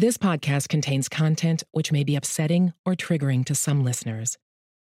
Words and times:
This 0.00 0.16
podcast 0.16 0.70
contains 0.70 1.10
content 1.10 1.62
which 1.72 1.92
may 1.92 2.04
be 2.04 2.16
upsetting 2.16 2.72
or 2.86 2.94
triggering 2.94 3.44
to 3.44 3.54
some 3.54 3.84
listeners. 3.84 4.38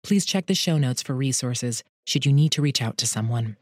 Please 0.03 0.27
check 0.27 0.45
the 0.45 0.55
show 0.55 0.77
notes 0.77 1.01
for 1.01 1.15
resources 1.15 1.83
should 2.07 2.27
you 2.27 2.33
need 2.35 2.53
to 2.53 2.61
reach 2.61 2.83
out 2.83 2.99
to 2.99 3.07
someone. 3.07 3.57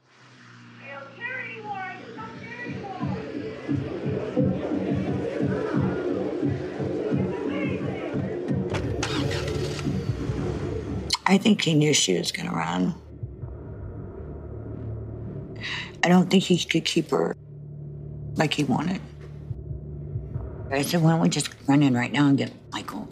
I 11.27 11.39
think 11.39 11.63
he 11.63 11.75
knew 11.75 11.95
she 11.95 12.19
was 12.19 12.33
going 12.33 12.49
to 12.49 12.57
run. 12.57 12.93
I 16.03 16.09
don't 16.09 16.29
think 16.29 16.43
he 16.43 16.59
could 16.59 16.85
keep 16.85 17.13
her 17.13 17.37
like 18.35 18.53
he 18.53 18.65
wanted. 18.65 19.01
I 20.71 20.83
said, 20.83 21.03
why 21.03 21.11
don't 21.11 21.21
we 21.21 21.29
just 21.29 21.51
run 21.67 21.83
in 21.83 21.95
right 21.95 22.13
now 22.13 22.27
and 22.27 22.37
get 22.37 22.53
Michael? 22.73 23.09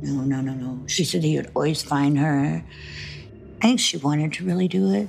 No, 0.00 0.22
no, 0.22 0.40
no, 0.40 0.54
no. 0.54 0.86
She 0.86 1.04
said 1.04 1.22
he 1.22 1.36
would 1.36 1.50
always 1.54 1.82
find 1.82 2.18
her. 2.18 2.64
I 3.60 3.62
think 3.62 3.80
she 3.80 3.96
wanted 3.96 4.32
to 4.34 4.44
really 4.44 4.68
do 4.68 4.92
it, 4.92 5.08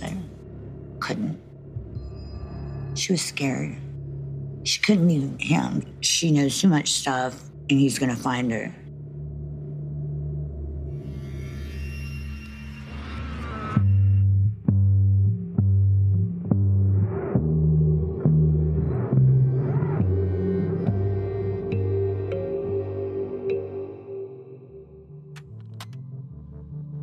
but 0.00 0.12
couldn't. 1.00 1.38
She 2.94 3.12
was 3.12 3.22
scared. 3.22 3.76
She 4.64 4.80
couldn't 4.80 5.08
leave 5.08 5.36
him. 5.40 5.84
She 6.00 6.30
knows 6.30 6.60
too 6.60 6.68
much 6.68 6.92
stuff, 6.92 7.42
and 7.68 7.78
he's 7.78 7.98
going 7.98 8.14
to 8.14 8.22
find 8.22 8.52
her. 8.52 8.74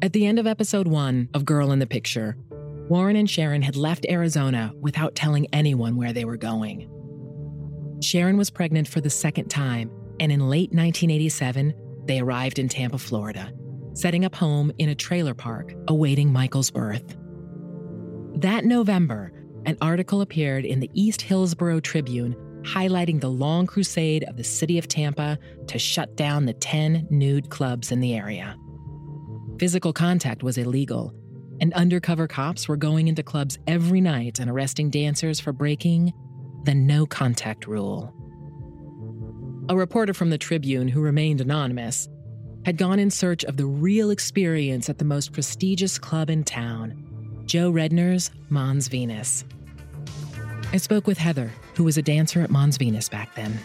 At 0.09 0.13
the 0.13 0.25
end 0.25 0.39
of 0.39 0.47
episode 0.47 0.88
one 0.88 1.30
of 1.36 1.45
Girl 1.45 1.71
in 1.71 1.77
the 1.77 1.86
Picture, 1.86 2.36
Warren 2.89 3.15
and 3.15 3.30
Sharon 3.30 3.61
had 3.61 3.75
left 3.75 4.08
Arizona 4.09 4.73
without 4.81 5.14
telling 5.14 5.45
anyone 5.53 5.97
where 5.97 6.14
they 6.14 6.25
were 6.25 6.36
going. 6.36 6.89
Sharon 8.02 8.36
was 8.36 8.49
pregnant 8.49 8.87
for 8.87 9.02
the 9.02 9.11
second 9.11 9.49
time, 9.49 9.92
and 10.19 10.31
in 10.31 10.49
late 10.49 10.71
1987, 10.71 11.75
they 12.05 12.19
arrived 12.19 12.58
in 12.58 12.67
Tampa, 12.67 12.98
Florida, 12.98 13.53
setting 13.93 14.25
up 14.25 14.33
home 14.33 14.71
in 14.80 14.89
a 14.89 14.95
trailer 14.95 15.36
park 15.36 15.75
awaiting 15.87 16.33
Michael's 16.33 16.71
birth. 16.71 17.15
That 18.33 18.65
November, 18.65 19.31
an 19.67 19.77
article 19.80 20.21
appeared 20.21 20.65
in 20.65 20.80
the 20.80 20.89
East 20.95 21.21
Hillsborough 21.21 21.81
Tribune 21.81 22.36
highlighting 22.64 23.21
the 23.21 23.30
long 23.30 23.67
crusade 23.67 24.23
of 24.23 24.37
the 24.37 24.43
city 24.43 24.80
of 24.80 24.87
Tampa 24.87 25.37
to 25.67 25.77
shut 25.77 26.15
down 26.15 26.48
the 26.48 26.53
10 26.53 27.05
nude 27.11 27.52
clubs 27.52 27.92
in 27.92 27.99
the 27.99 28.15
area. 28.15 28.58
Physical 29.59 29.92
contact 29.92 30.42
was 30.42 30.58
illegal, 30.58 31.14
and 31.59 31.73
undercover 31.73 32.30
cops 32.30 32.70
were 32.70 32.77
going 32.77 33.09
into 33.09 33.21
clubs 33.21 33.59
every 33.67 33.99
night 33.99 34.39
and 34.39 34.49
arresting 34.49 34.89
dancers 34.89 35.37
for 35.42 35.52
breaking 35.52 36.14
the 36.64 36.73
no 36.73 37.05
contact 37.05 37.67
rule. 37.67 38.14
A 39.67 39.75
reporter 39.75 40.14
from 40.14 40.30
the 40.30 40.37
Tribune, 40.37 40.87
who 40.87 41.02
remained 41.02 41.42
anonymous, 41.42 42.08
had 42.65 42.77
gone 42.77 42.99
in 42.99 43.11
search 43.11 43.43
of 43.43 43.58
the 43.58 43.65
real 43.65 44.11
experience 44.11 44.89
at 44.89 44.98
the 44.98 45.03
most 45.03 45.33
prestigious 45.33 45.99
club 45.99 46.30
in 46.30 46.45
town, 46.45 47.43
Joe 47.45 47.69
Redner's 47.69 48.31
Mons 48.48 48.87
Venus. 48.87 49.43
I 50.71 50.77
spoke 50.77 51.05
with 51.05 51.17
Heather, 51.17 51.52
who 51.75 51.83
was 51.83 51.98
a 51.98 52.02
dancer 52.02 52.39
at 52.42 52.49
Mons 52.49 52.77
Venus 52.77 53.09
back 53.09 53.36
then. 53.36 53.59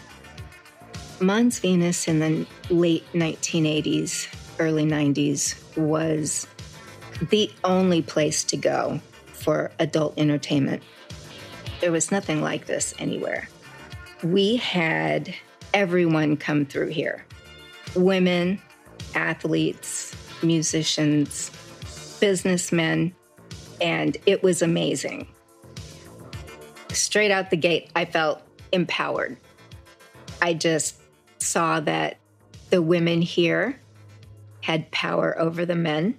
Mons 1.21 1.59
Venus 1.59 2.09
in 2.09 2.19
the 2.19 2.45
late 2.69 3.05
1980s, 3.13 4.27
early 4.59 4.83
90s 4.83 5.61
was 5.77 6.47
the 7.29 7.51
only 7.63 8.01
place 8.01 8.43
to 8.45 8.57
go 8.57 8.99
for 9.27 9.71
adult 9.79 10.17
entertainment. 10.17 10.83
There 11.81 11.91
was 11.91 12.11
nothing 12.11 12.41
like 12.41 12.65
this 12.65 12.93
anywhere. 12.99 13.49
We 14.23 14.55
had 14.57 15.33
everyone 15.73 16.37
come 16.37 16.65
through 16.65 16.87
here 16.87 17.25
women, 17.95 18.61
athletes, 19.13 20.15
musicians, 20.41 21.51
businessmen, 22.19 23.13
and 23.79 24.17
it 24.25 24.43
was 24.43 24.61
amazing. 24.61 25.27
Straight 26.89 27.31
out 27.31 27.49
the 27.49 27.57
gate, 27.57 27.89
I 27.95 28.05
felt 28.05 28.41
empowered. 28.71 29.37
I 30.41 30.53
just 30.53 30.99
saw 31.39 31.79
that 31.81 32.17
the 32.69 32.81
women 32.81 33.21
here 33.21 33.79
had 34.65 34.89
power 34.89 35.39
over 35.39 35.63
the 35.63 35.75
men. 35.75 36.17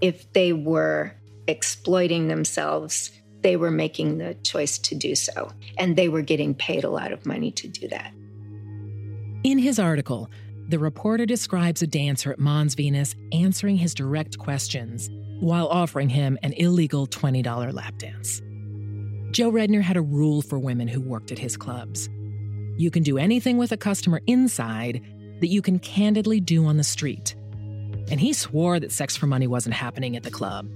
If 0.00 0.32
they 0.32 0.52
were 0.52 1.12
exploiting 1.48 2.28
themselves, 2.28 3.10
they 3.42 3.56
were 3.56 3.72
making 3.72 4.18
the 4.18 4.34
choice 4.44 4.78
to 4.78 4.94
do 4.94 5.16
so. 5.16 5.50
And 5.76 5.96
they 5.96 6.08
were 6.08 6.22
getting 6.22 6.54
paid 6.54 6.84
a 6.84 6.88
lot 6.88 7.10
of 7.10 7.26
money 7.26 7.50
to 7.50 7.66
do 7.66 7.88
that. 7.88 8.14
In 9.42 9.58
his 9.58 9.80
article, 9.80 10.30
the 10.68 10.78
reporter 10.78 11.26
describes 11.26 11.82
a 11.82 11.88
dancer 11.88 12.30
at 12.30 12.38
Mons 12.38 12.76
Venus 12.76 13.16
answering 13.32 13.76
his 13.76 13.92
direct 13.92 14.38
questions 14.38 15.10
while 15.40 15.66
offering 15.66 16.08
him 16.08 16.38
an 16.44 16.52
illegal 16.52 17.08
$20 17.08 17.74
lap 17.74 17.98
dance. 17.98 18.40
Joe 19.32 19.50
Redner 19.50 19.82
had 19.82 19.96
a 19.96 20.00
rule 20.00 20.42
for 20.42 20.60
women 20.60 20.86
who 20.86 21.00
worked 21.00 21.32
at 21.32 21.40
his 21.40 21.56
clubs. 21.56 22.08
You 22.76 22.92
can 22.92 23.02
do 23.02 23.18
anything 23.18 23.58
with 23.58 23.72
a 23.72 23.76
customer 23.76 24.20
inside 24.28 25.02
that 25.40 25.48
you 25.48 25.60
can 25.60 25.80
candidly 25.80 26.38
do 26.38 26.66
on 26.66 26.76
the 26.76 26.84
street. 26.84 27.34
And 28.10 28.20
he 28.20 28.32
swore 28.32 28.78
that 28.80 28.92
sex 28.92 29.16
for 29.16 29.26
money 29.26 29.46
wasn't 29.46 29.74
happening 29.74 30.16
at 30.16 30.22
the 30.22 30.30
club. 30.30 30.68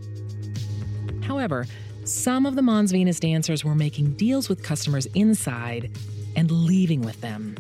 However, 1.23 1.67
some 2.05 2.47
of 2.47 2.57
the 2.57 2.63
Mons 2.63 2.91
Venus 2.91 3.21
dancers 3.21 3.65
were 3.65 3.75
making 3.75 4.15
deals 4.15 4.49
with 4.49 4.63
customers 4.63 5.07
inside 5.15 5.91
and 6.35 6.51
leaving 6.51 7.03
with 7.03 7.21
them. 7.21 7.55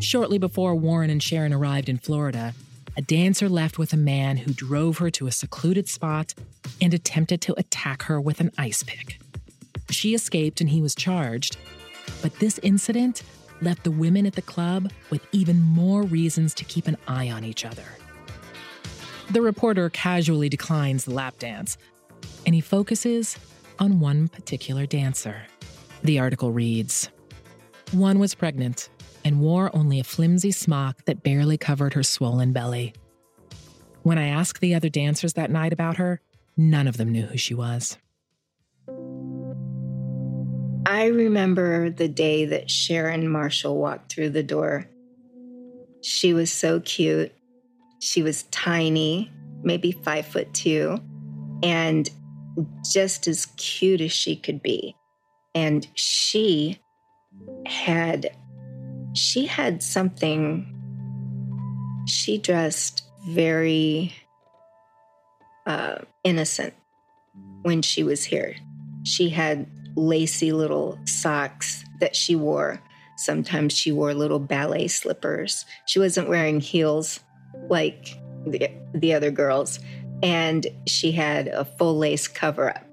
Shortly 0.00 0.38
before 0.38 0.74
Warren 0.74 1.10
and 1.10 1.22
Sharon 1.22 1.52
arrived 1.52 1.88
in 1.88 1.98
Florida, 1.98 2.52
a 2.96 3.02
dancer 3.02 3.48
left 3.48 3.78
with 3.78 3.92
a 3.92 3.96
man 3.96 4.38
who 4.38 4.52
drove 4.52 4.98
her 4.98 5.10
to 5.10 5.26
a 5.26 5.32
secluded 5.32 5.88
spot 5.88 6.34
and 6.80 6.94
attempted 6.94 7.40
to 7.42 7.58
attack 7.58 8.02
her 8.04 8.20
with 8.20 8.40
an 8.40 8.50
ice 8.58 8.82
pick. 8.82 9.20
She 9.90 10.14
escaped 10.14 10.60
and 10.60 10.70
he 10.70 10.80
was 10.80 10.94
charged, 10.94 11.56
but 12.22 12.38
this 12.40 12.58
incident 12.62 13.22
left 13.60 13.84
the 13.84 13.90
women 13.90 14.26
at 14.26 14.34
the 14.34 14.42
club 14.42 14.90
with 15.10 15.26
even 15.32 15.60
more 15.60 16.02
reasons 16.02 16.54
to 16.54 16.64
keep 16.64 16.88
an 16.88 16.96
eye 17.06 17.30
on 17.30 17.44
each 17.44 17.64
other. 17.64 17.84
The 19.30 19.42
reporter 19.42 19.90
casually 19.90 20.48
declines 20.48 21.04
the 21.04 21.14
lap 21.14 21.38
dance, 21.38 21.76
and 22.44 22.54
he 22.54 22.60
focuses 22.60 23.36
on 23.78 24.00
one 24.00 24.28
particular 24.28 24.86
dancer. 24.86 25.42
The 26.02 26.18
article 26.18 26.52
reads 26.52 27.10
One 27.92 28.18
was 28.18 28.34
pregnant 28.34 28.88
and 29.24 29.40
wore 29.40 29.74
only 29.74 29.98
a 29.98 30.04
flimsy 30.04 30.52
smock 30.52 31.04
that 31.06 31.24
barely 31.24 31.58
covered 31.58 31.94
her 31.94 32.04
swollen 32.04 32.52
belly. 32.52 32.94
When 34.04 34.18
I 34.18 34.28
asked 34.28 34.60
the 34.60 34.74
other 34.74 34.88
dancers 34.88 35.32
that 35.32 35.50
night 35.50 35.72
about 35.72 35.96
her, 35.96 36.20
none 36.56 36.86
of 36.86 36.96
them 36.96 37.10
knew 37.10 37.26
who 37.26 37.36
she 37.36 37.54
was. 37.54 37.98
I 40.86 41.06
remember 41.06 41.90
the 41.90 42.06
day 42.06 42.44
that 42.44 42.70
Sharon 42.70 43.28
Marshall 43.28 43.76
walked 43.76 44.12
through 44.12 44.30
the 44.30 44.44
door. 44.44 44.88
She 46.00 46.32
was 46.32 46.52
so 46.52 46.78
cute. 46.78 47.32
She 48.00 48.22
was 48.22 48.44
tiny, 48.44 49.30
maybe 49.62 49.92
five 49.92 50.26
foot 50.26 50.52
two, 50.54 51.00
and 51.62 52.08
just 52.90 53.26
as 53.26 53.46
cute 53.56 54.00
as 54.00 54.12
she 54.12 54.36
could 54.36 54.62
be. 54.62 54.96
And 55.54 55.86
she 55.94 56.78
had 57.66 58.30
she 59.14 59.46
had 59.46 59.82
something 59.82 60.72
she 62.06 62.38
dressed 62.38 63.02
very 63.28 64.14
uh, 65.66 65.98
innocent 66.22 66.74
when 67.62 67.82
she 67.82 68.02
was 68.02 68.24
here. 68.24 68.54
She 69.04 69.30
had 69.30 69.66
lacy 69.96 70.52
little 70.52 70.98
socks 71.04 71.84
that 72.00 72.14
she 72.14 72.36
wore. 72.36 72.80
Sometimes 73.16 73.72
she 73.72 73.90
wore 73.90 74.14
little 74.14 74.38
ballet 74.38 74.88
slippers. 74.88 75.64
She 75.86 75.98
wasn't 75.98 76.28
wearing 76.28 76.60
heels 76.60 77.20
like 77.68 78.16
the, 78.46 78.70
the 78.94 79.14
other 79.14 79.30
girls. 79.30 79.80
And 80.22 80.66
she 80.86 81.12
had 81.12 81.48
a 81.48 81.64
full 81.64 81.98
lace 81.98 82.26
cover 82.28 82.70
up. 82.70 82.84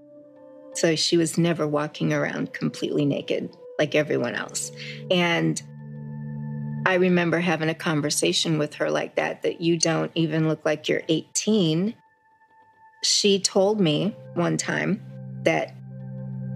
So 0.75 0.95
she 0.95 1.17
was 1.17 1.37
never 1.37 1.67
walking 1.67 2.11
around 2.11 2.53
completely 2.53 3.05
naked 3.05 3.55
like 3.79 3.95
everyone 3.95 4.35
else. 4.35 4.71
And 5.09 5.61
I 6.85 6.95
remember 6.95 7.39
having 7.39 7.69
a 7.69 7.75
conversation 7.75 8.57
with 8.57 8.73
her 8.75 8.91
like 8.91 9.15
that, 9.15 9.43
that 9.43 9.61
you 9.61 9.77
don't 9.77 10.11
even 10.15 10.47
look 10.47 10.65
like 10.65 10.89
you're 10.89 11.03
18. 11.07 11.95
She 13.03 13.39
told 13.39 13.79
me 13.79 14.15
one 14.33 14.57
time 14.57 15.01
that 15.43 15.75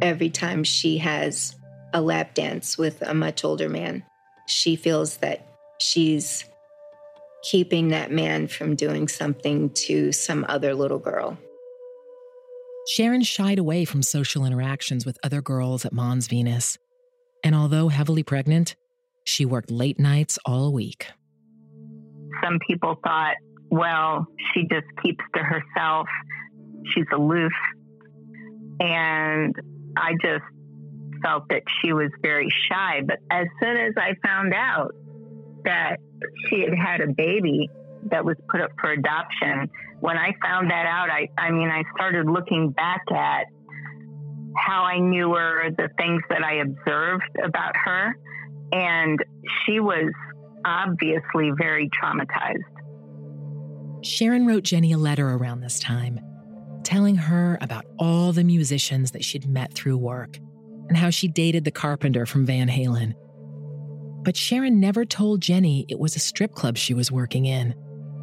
every 0.02 0.30
time 0.30 0.64
she 0.64 0.98
has 0.98 1.56
a 1.94 2.02
lap 2.02 2.34
dance 2.34 2.78
with 2.78 3.02
a 3.02 3.14
much 3.14 3.44
older 3.44 3.70
man, 3.70 4.04
she 4.48 4.76
feels 4.76 5.18
that 5.18 5.48
she's 5.80 6.46
keeping 7.50 7.90
that 7.90 8.12
man 8.12 8.48
from 8.48 8.76
doing 8.76 9.08
something 9.08 9.70
to 9.72 10.12
some 10.12 10.46
other 10.50 10.74
little 10.74 11.00
girl. 11.00 11.38
Sharon 12.88 13.22
shied 13.22 13.60
away 13.60 13.86
from 13.86 14.02
social 14.02 14.46
interactions 14.46 15.06
with 15.06 15.18
other 15.24 15.42
girls 15.42 15.86
at 15.86 15.92
Mons 15.92 16.28
Venus. 16.28 16.78
And 17.44 17.54
although 17.54 17.90
heavily 17.90 18.24
pregnant, 18.24 18.76
she 19.26 19.46
worked 19.46 19.70
late 19.70 20.00
nights 20.00 20.40
all 20.46 20.72
week. 20.72 21.08
Some 22.44 22.60
people 22.66 22.96
thought, 23.04 23.36
well, 23.70 24.26
she 24.54 24.62
just 24.62 24.88
keeps 25.04 25.24
to 25.36 25.44
herself. 25.44 26.08
She's 26.94 27.06
aloof. 27.14 27.52
And 28.80 29.54
I 29.98 30.14
just 30.22 30.44
felt 31.22 31.50
that 31.50 31.64
she 31.82 31.92
was 31.94 32.10
very 32.22 32.48
shy. 32.70 33.02
But 33.06 33.18
as 33.32 33.48
soon 33.62 33.78
as 33.78 33.94
I 33.98 34.14
found 34.26 34.54
out 34.54 34.92
that 35.66 35.98
she 36.50 36.62
had 36.62 36.74
had 36.74 37.02
a 37.02 37.12
baby 37.14 37.70
that 38.12 38.24
was 38.24 38.38
put 38.50 38.62
up 38.62 38.72
for 38.80 38.92
adoption, 38.92 39.70
when 40.00 40.18
I 40.18 40.34
found 40.44 40.70
that 40.70 40.86
out, 40.86 41.10
I, 41.10 41.30
I 41.38 41.52
mean, 41.52 41.70
I 41.70 41.84
started 41.96 42.28
looking 42.28 42.72
back 42.72 43.02
at 43.12 43.46
how 44.56 44.84
I 44.84 45.00
knew 45.00 45.34
her, 45.34 45.70
the 45.72 45.90
things 45.98 46.22
that 46.30 46.44
I 46.44 46.56
observed 46.56 47.38
about 47.44 47.76
her. 47.76 48.16
And 48.72 49.20
she 49.66 49.80
was 49.80 50.12
obviously 50.66 51.52
very 51.58 51.90
traumatized. 51.90 52.64
Sharon 54.04 54.46
wrote 54.46 54.64
Jenny 54.64 54.94
a 54.94 54.98
letter 54.98 55.30
around 55.30 55.62
this 55.62 55.80
time, 55.80 56.20
telling 56.84 57.16
her 57.16 57.58
about 57.62 57.86
all 57.98 58.32
the 58.32 58.44
musicians 58.44 59.12
that 59.12 59.24
she'd 59.24 59.48
met 59.48 59.74
through 59.74 59.98
work 59.98 60.38
and 60.88 60.98
how 60.98 61.10
she 61.10 61.28
dated 61.28 61.64
the 61.66 61.72
carpenter 61.72 62.26
from 62.26 62.46
Van 62.46 62.68
Halen. 62.70 63.14
But 64.28 64.36
Sharon 64.36 64.82
never 64.82 65.06
told 65.06 65.40
Jenny 65.40 65.86
it 65.88 66.00
was 66.00 66.18
a 66.18 66.20
strip 66.20 66.54
club 66.54 66.76
she 66.76 66.94
was 66.94 67.10
working 67.10 67.46
in 67.46 67.74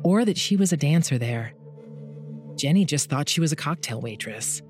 or 0.05 0.27
that 0.27 0.37
she 0.37 0.55
was 0.55 0.71
a 0.71 0.77
dancer 0.77 1.17
there. 1.17 1.55
Jenny 2.57 2.85
just 2.85 3.09
thought 3.09 3.31
she 3.31 3.41
was 3.41 3.53
a 3.53 3.57
cocktail 3.57 4.03
waitress. 4.03 4.61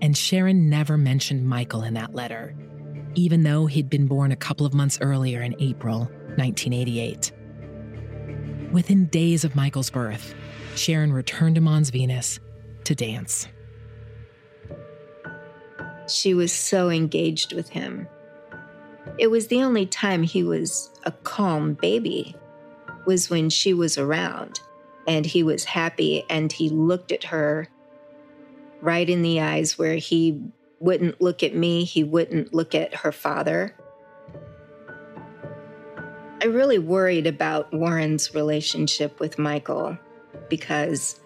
And 0.00 0.16
Sharon 0.16 0.70
never 0.70 0.96
mentioned 0.96 1.46
Michael 1.46 1.82
in 1.82 1.92
that 1.92 2.14
letter 2.14 2.56
even 3.14 3.42
though 3.42 3.66
he'd 3.66 3.90
been 3.90 4.06
born 4.06 4.32
a 4.32 4.36
couple 4.36 4.64
of 4.64 4.72
months 4.72 4.98
earlier 5.00 5.42
in 5.42 5.54
April 5.58 6.00
1988. 6.36 7.32
Within 8.72 9.06
days 9.06 9.44
of 9.44 9.56
Michael's 9.56 9.90
birth, 9.90 10.34
Sharon 10.76 11.12
returned 11.12 11.56
to 11.56 11.60
Mons 11.60 11.90
Venus 11.90 12.38
to 12.84 12.94
dance. 12.94 13.48
She 16.08 16.32
was 16.32 16.52
so 16.52 16.90
engaged 16.90 17.52
with 17.52 17.68
him. 17.68 18.08
It 19.18 19.30
was 19.30 19.48
the 19.48 19.62
only 19.62 19.84
time 19.84 20.22
he 20.22 20.44
was 20.44 20.90
a 21.04 21.10
calm 21.10 21.74
baby 21.74 22.36
was 23.04 23.28
when 23.28 23.50
she 23.50 23.74
was 23.74 23.98
around 23.98 24.60
and 25.06 25.26
he 25.26 25.42
was 25.42 25.64
happy 25.64 26.24
and 26.30 26.52
he 26.52 26.68
looked 26.68 27.10
at 27.10 27.24
her 27.24 27.68
right 28.80 29.08
in 29.08 29.22
the 29.22 29.40
eyes 29.40 29.76
where 29.78 29.96
he 29.96 30.40
wouldn't 30.78 31.20
look 31.20 31.42
at 31.42 31.54
me, 31.54 31.84
he 31.84 32.04
wouldn't 32.04 32.54
look 32.54 32.74
at 32.74 32.94
her 32.94 33.10
father. 33.10 33.74
I 36.40 36.44
really 36.44 36.78
worried 36.78 37.26
about 37.26 37.72
Warren's 37.72 38.32
relationship 38.34 39.18
with 39.18 39.38
Michael 39.38 39.98
because 40.48 41.20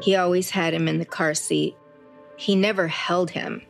he 0.00 0.16
always 0.16 0.48
had 0.48 0.72
him 0.72 0.88
in 0.88 0.98
the 0.98 1.04
car 1.04 1.34
seat. 1.34 1.76
He 2.36 2.56
never 2.56 2.88
held 2.88 3.30
him. 3.30 3.60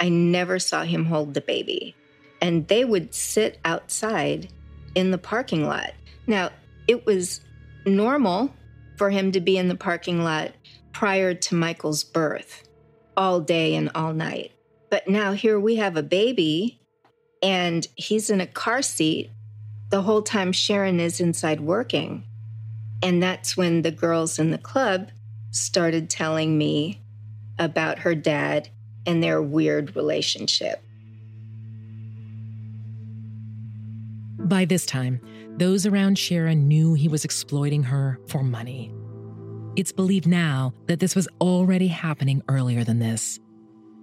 I 0.00 0.08
never 0.08 0.58
saw 0.58 0.82
him 0.82 1.04
hold 1.04 1.34
the 1.34 1.40
baby. 1.40 1.94
And 2.40 2.66
they 2.68 2.84
would 2.84 3.14
sit 3.14 3.58
outside 3.64 4.48
in 4.94 5.10
the 5.10 5.18
parking 5.18 5.66
lot. 5.66 5.92
Now, 6.26 6.50
it 6.88 7.06
was 7.06 7.40
normal 7.84 8.52
for 8.96 9.10
him 9.10 9.32
to 9.32 9.40
be 9.40 9.58
in 9.58 9.68
the 9.68 9.76
parking 9.76 10.22
lot 10.22 10.52
prior 10.92 11.34
to 11.34 11.54
Michael's 11.54 12.04
birth 12.04 12.68
all 13.16 13.40
day 13.40 13.74
and 13.74 13.90
all 13.94 14.12
night. 14.12 14.52
But 14.90 15.08
now 15.08 15.32
here 15.32 15.58
we 15.58 15.76
have 15.76 15.96
a 15.96 16.02
baby 16.02 16.80
and 17.42 17.86
he's 17.96 18.30
in 18.30 18.40
a 18.40 18.46
car 18.46 18.82
seat 18.82 19.30
the 19.90 20.02
whole 20.02 20.22
time 20.22 20.52
Sharon 20.52 21.00
is 21.00 21.20
inside 21.20 21.60
working. 21.60 22.24
And 23.02 23.22
that's 23.22 23.56
when 23.56 23.82
the 23.82 23.90
girls 23.90 24.38
in 24.38 24.50
the 24.50 24.58
club 24.58 25.10
started 25.50 26.10
telling 26.10 26.58
me 26.58 27.02
about 27.58 28.00
her 28.00 28.14
dad 28.14 28.68
and 29.06 29.22
their 29.22 29.40
weird 29.40 29.94
relationship. 29.94 30.82
By 34.46 34.64
this 34.64 34.86
time, 34.86 35.20
those 35.56 35.86
around 35.86 36.18
Sharon 36.18 36.68
knew 36.68 36.94
he 36.94 37.08
was 37.08 37.24
exploiting 37.24 37.82
her 37.82 38.20
for 38.28 38.44
money. 38.44 38.94
It's 39.74 39.90
believed 39.90 40.28
now 40.28 40.72
that 40.86 41.00
this 41.00 41.16
was 41.16 41.26
already 41.40 41.88
happening 41.88 42.42
earlier 42.48 42.84
than 42.84 43.00
this, 43.00 43.40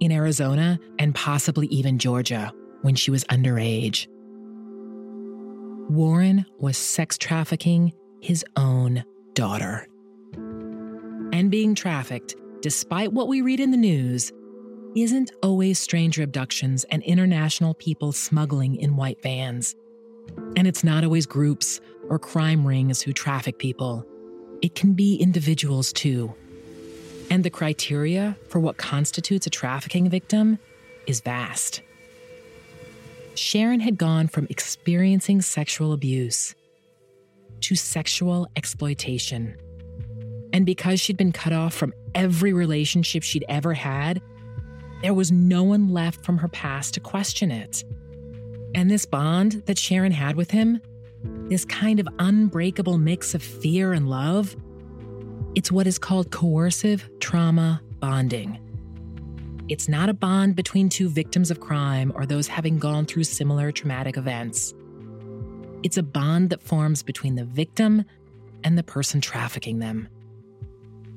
in 0.00 0.12
Arizona 0.12 0.78
and 0.98 1.14
possibly 1.14 1.66
even 1.68 1.98
Georgia 1.98 2.52
when 2.82 2.94
she 2.94 3.10
was 3.10 3.24
underage. 3.24 4.06
Warren 5.88 6.44
was 6.58 6.76
sex 6.76 7.16
trafficking 7.16 7.94
his 8.20 8.44
own 8.56 9.02
daughter. 9.32 9.88
And 11.32 11.50
being 11.50 11.74
trafficked, 11.74 12.34
despite 12.60 13.14
what 13.14 13.28
we 13.28 13.40
read 13.40 13.60
in 13.60 13.70
the 13.70 13.78
news, 13.78 14.30
isn't 14.94 15.32
always 15.42 15.78
stranger 15.78 16.22
abductions 16.22 16.84
and 16.84 17.02
international 17.02 17.72
people 17.72 18.12
smuggling 18.12 18.76
in 18.76 18.96
white 18.96 19.22
vans. 19.22 19.74
And 20.56 20.66
it's 20.66 20.84
not 20.84 21.04
always 21.04 21.26
groups 21.26 21.80
or 22.08 22.18
crime 22.18 22.66
rings 22.66 23.00
who 23.02 23.12
traffic 23.12 23.58
people 23.58 24.06
it 24.64 24.74
can 24.74 24.94
be 24.94 25.16
individuals 25.16 25.92
too. 25.92 26.32
And 27.30 27.44
the 27.44 27.50
criteria 27.50 28.34
for 28.48 28.60
what 28.60 28.78
constitutes 28.78 29.46
a 29.46 29.50
trafficking 29.50 30.08
victim 30.08 30.58
is 31.06 31.20
vast. 31.20 31.82
Sharon 33.34 33.80
had 33.80 33.98
gone 33.98 34.26
from 34.26 34.46
experiencing 34.48 35.42
sexual 35.42 35.92
abuse 35.92 36.54
to 37.60 37.74
sexual 37.74 38.48
exploitation. 38.56 39.54
And 40.54 40.64
because 40.64 40.98
she'd 40.98 41.18
been 41.18 41.32
cut 41.32 41.52
off 41.52 41.74
from 41.74 41.92
every 42.14 42.54
relationship 42.54 43.22
she'd 43.22 43.44
ever 43.50 43.74
had, 43.74 44.22
there 45.02 45.12
was 45.12 45.30
no 45.30 45.62
one 45.62 45.90
left 45.90 46.24
from 46.24 46.38
her 46.38 46.48
past 46.48 46.94
to 46.94 47.00
question 47.00 47.50
it. 47.50 47.84
And 48.74 48.90
this 48.90 49.06
bond 49.06 49.62
that 49.66 49.78
Sharon 49.78 50.12
had 50.12 50.36
with 50.36 50.50
him 50.50 50.80
this 51.48 51.64
kind 51.64 52.00
of 52.00 52.08
unbreakable 52.18 52.98
mix 52.98 53.34
of 53.34 53.42
fear 53.42 53.92
and 53.92 54.08
love, 54.08 54.56
it's 55.54 55.72
what 55.72 55.86
is 55.86 55.98
called 55.98 56.30
coercive 56.30 57.08
trauma 57.20 57.80
bonding. 57.98 58.58
It's 59.68 59.88
not 59.88 60.10
a 60.10 60.14
bond 60.14 60.56
between 60.56 60.90
two 60.90 61.08
victims 61.08 61.50
of 61.50 61.60
crime 61.60 62.12
or 62.14 62.26
those 62.26 62.48
having 62.48 62.78
gone 62.78 63.06
through 63.06 63.24
similar 63.24 63.72
traumatic 63.72 64.16
events. 64.18 64.74
It's 65.82 65.96
a 65.96 66.02
bond 66.02 66.50
that 66.50 66.62
forms 66.62 67.02
between 67.02 67.34
the 67.34 67.44
victim 67.44 68.04
and 68.62 68.76
the 68.76 68.82
person 68.82 69.20
trafficking 69.20 69.78
them. 69.78 70.08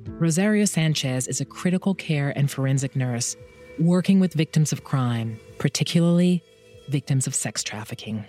Rosario 0.08 0.66
Sanchez 0.66 1.28
is 1.28 1.42
a 1.42 1.46
critical 1.46 1.94
care 1.94 2.30
and 2.38 2.50
forensic 2.50 2.96
nurse 2.96 3.36
working 3.80 4.20
with 4.20 4.34
victims 4.34 4.72
of 4.72 4.84
crime, 4.84 5.40
particularly 5.58 6.42
victims 6.90 7.28
of 7.28 7.36
sex 7.36 7.64
trafficking. 7.64 8.26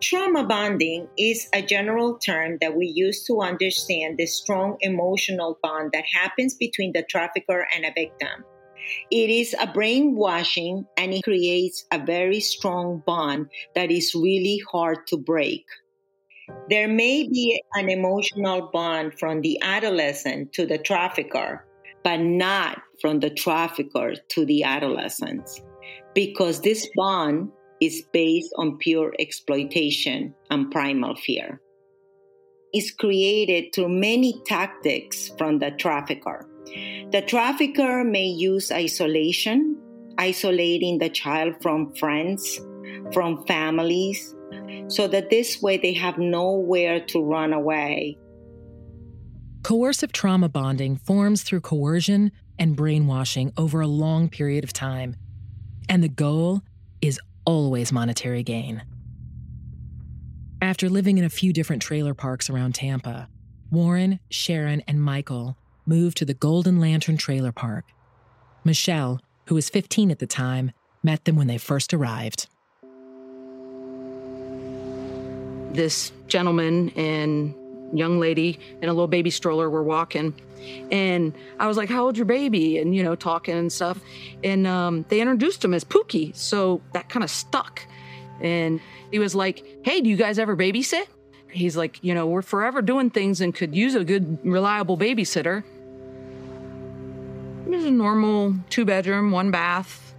Trauma 0.00 0.44
bonding 0.44 1.08
is 1.16 1.48
a 1.54 1.62
general 1.62 2.18
term 2.18 2.58
that 2.60 2.76
we 2.76 2.92
use 2.94 3.24
to 3.24 3.40
understand 3.40 4.18
the 4.18 4.26
strong 4.26 4.76
emotional 4.80 5.58
bond 5.62 5.92
that 5.92 6.04
happens 6.12 6.54
between 6.54 6.92
the 6.92 7.02
trafficker 7.08 7.66
and 7.74 7.86
a 7.86 7.92
victim. 7.94 8.44
It 9.10 9.30
is 9.30 9.54
a 9.58 9.66
brainwashing 9.66 10.84
and 10.98 11.14
it 11.14 11.22
creates 11.22 11.86
a 11.90 12.04
very 12.04 12.40
strong 12.40 13.02
bond 13.06 13.48
that 13.74 13.90
is 13.90 14.14
really 14.14 14.60
hard 14.70 15.06
to 15.06 15.16
break. 15.16 15.64
There 16.68 16.88
may 16.88 17.26
be 17.26 17.62
an 17.74 17.88
emotional 17.88 18.68
bond 18.72 19.18
from 19.18 19.40
the 19.40 19.58
adolescent 19.62 20.52
to 20.54 20.66
the 20.66 20.76
trafficker, 20.76 21.64
but 22.02 22.20
not 22.20 22.82
from 23.00 23.20
the 23.20 23.30
trafficker 23.30 24.14
to 24.30 24.44
the 24.44 24.64
adolescents, 24.64 25.62
because 26.14 26.60
this 26.60 26.88
bond 26.96 27.50
is 27.80 28.04
based 28.12 28.52
on 28.56 28.78
pure 28.78 29.12
exploitation 29.18 30.34
and 30.50 30.70
primal 30.70 31.16
fear. 31.16 31.60
It's 32.72 32.90
created 32.90 33.74
through 33.74 33.90
many 33.90 34.40
tactics 34.46 35.30
from 35.38 35.58
the 35.58 35.70
trafficker. 35.72 36.48
The 37.12 37.22
trafficker 37.26 38.02
may 38.04 38.26
use 38.26 38.72
isolation, 38.72 39.80
isolating 40.18 40.98
the 40.98 41.10
child 41.10 41.54
from 41.62 41.94
friends, 41.94 42.60
from 43.12 43.44
families, 43.46 44.34
so 44.88 45.06
that 45.08 45.30
this 45.30 45.62
way 45.62 45.76
they 45.76 45.92
have 45.92 46.18
nowhere 46.18 47.00
to 47.06 47.22
run 47.22 47.52
away. 47.52 48.18
Coercive 49.62 50.12
trauma 50.12 50.48
bonding 50.48 50.96
forms 50.96 51.42
through 51.42 51.60
coercion 51.60 52.32
and 52.58 52.76
brainwashing 52.76 53.52
over 53.56 53.80
a 53.80 53.86
long 53.86 54.28
period 54.28 54.64
of 54.64 54.72
time, 54.72 55.16
and 55.88 56.02
the 56.02 56.08
goal 56.08 56.62
is 57.00 57.20
always 57.44 57.92
monetary 57.92 58.42
gain. 58.42 58.82
After 60.62 60.88
living 60.88 61.18
in 61.18 61.24
a 61.24 61.30
few 61.30 61.52
different 61.52 61.82
trailer 61.82 62.14
parks 62.14 62.48
around 62.48 62.74
Tampa, 62.74 63.28
Warren, 63.70 64.20
Sharon, 64.30 64.82
and 64.88 65.02
Michael 65.02 65.56
moved 65.86 66.16
to 66.18 66.24
the 66.24 66.34
Golden 66.34 66.80
Lantern 66.80 67.16
Trailer 67.16 67.52
Park. 67.52 67.84
Michelle, 68.64 69.20
who 69.46 69.54
was 69.54 69.68
15 69.68 70.10
at 70.10 70.18
the 70.18 70.26
time, 70.26 70.72
met 71.02 71.24
them 71.24 71.36
when 71.36 71.48
they 71.48 71.58
first 71.58 71.92
arrived. 71.92 72.48
This 75.74 76.12
gentleman 76.28 76.90
and 76.90 77.54
young 77.96 78.18
lady 78.18 78.58
in 78.82 78.88
a 78.88 78.92
little 78.92 79.08
baby 79.08 79.30
stroller 79.30 79.68
were 79.70 79.82
walking. 79.82 80.34
And 80.90 81.34
I 81.58 81.66
was 81.66 81.76
like, 81.76 81.88
How 81.88 82.04
old's 82.04 82.18
your 82.18 82.26
baby? 82.26 82.78
And, 82.78 82.94
you 82.94 83.02
know, 83.02 83.14
talking 83.14 83.56
and 83.56 83.72
stuff. 83.72 84.00
And 84.42 84.66
um, 84.66 85.04
they 85.08 85.20
introduced 85.20 85.64
him 85.64 85.74
as 85.74 85.84
Pookie. 85.84 86.34
So 86.34 86.80
that 86.92 87.08
kind 87.08 87.24
of 87.24 87.30
stuck. 87.30 87.82
And 88.40 88.80
he 89.10 89.18
was 89.18 89.34
like, 89.34 89.64
Hey, 89.84 90.00
do 90.00 90.08
you 90.08 90.16
guys 90.16 90.38
ever 90.38 90.56
babysit? 90.56 91.06
He's 91.50 91.76
like, 91.76 92.02
You 92.02 92.14
know, 92.14 92.26
we're 92.26 92.42
forever 92.42 92.82
doing 92.82 93.10
things 93.10 93.40
and 93.40 93.54
could 93.54 93.74
use 93.74 93.94
a 93.94 94.04
good, 94.04 94.38
reliable 94.44 94.98
babysitter. 94.98 95.62
It 97.66 97.70
was 97.70 97.84
a 97.84 97.90
normal 97.90 98.54
two 98.70 98.84
bedroom, 98.84 99.30
one 99.30 99.50
bath, 99.50 100.14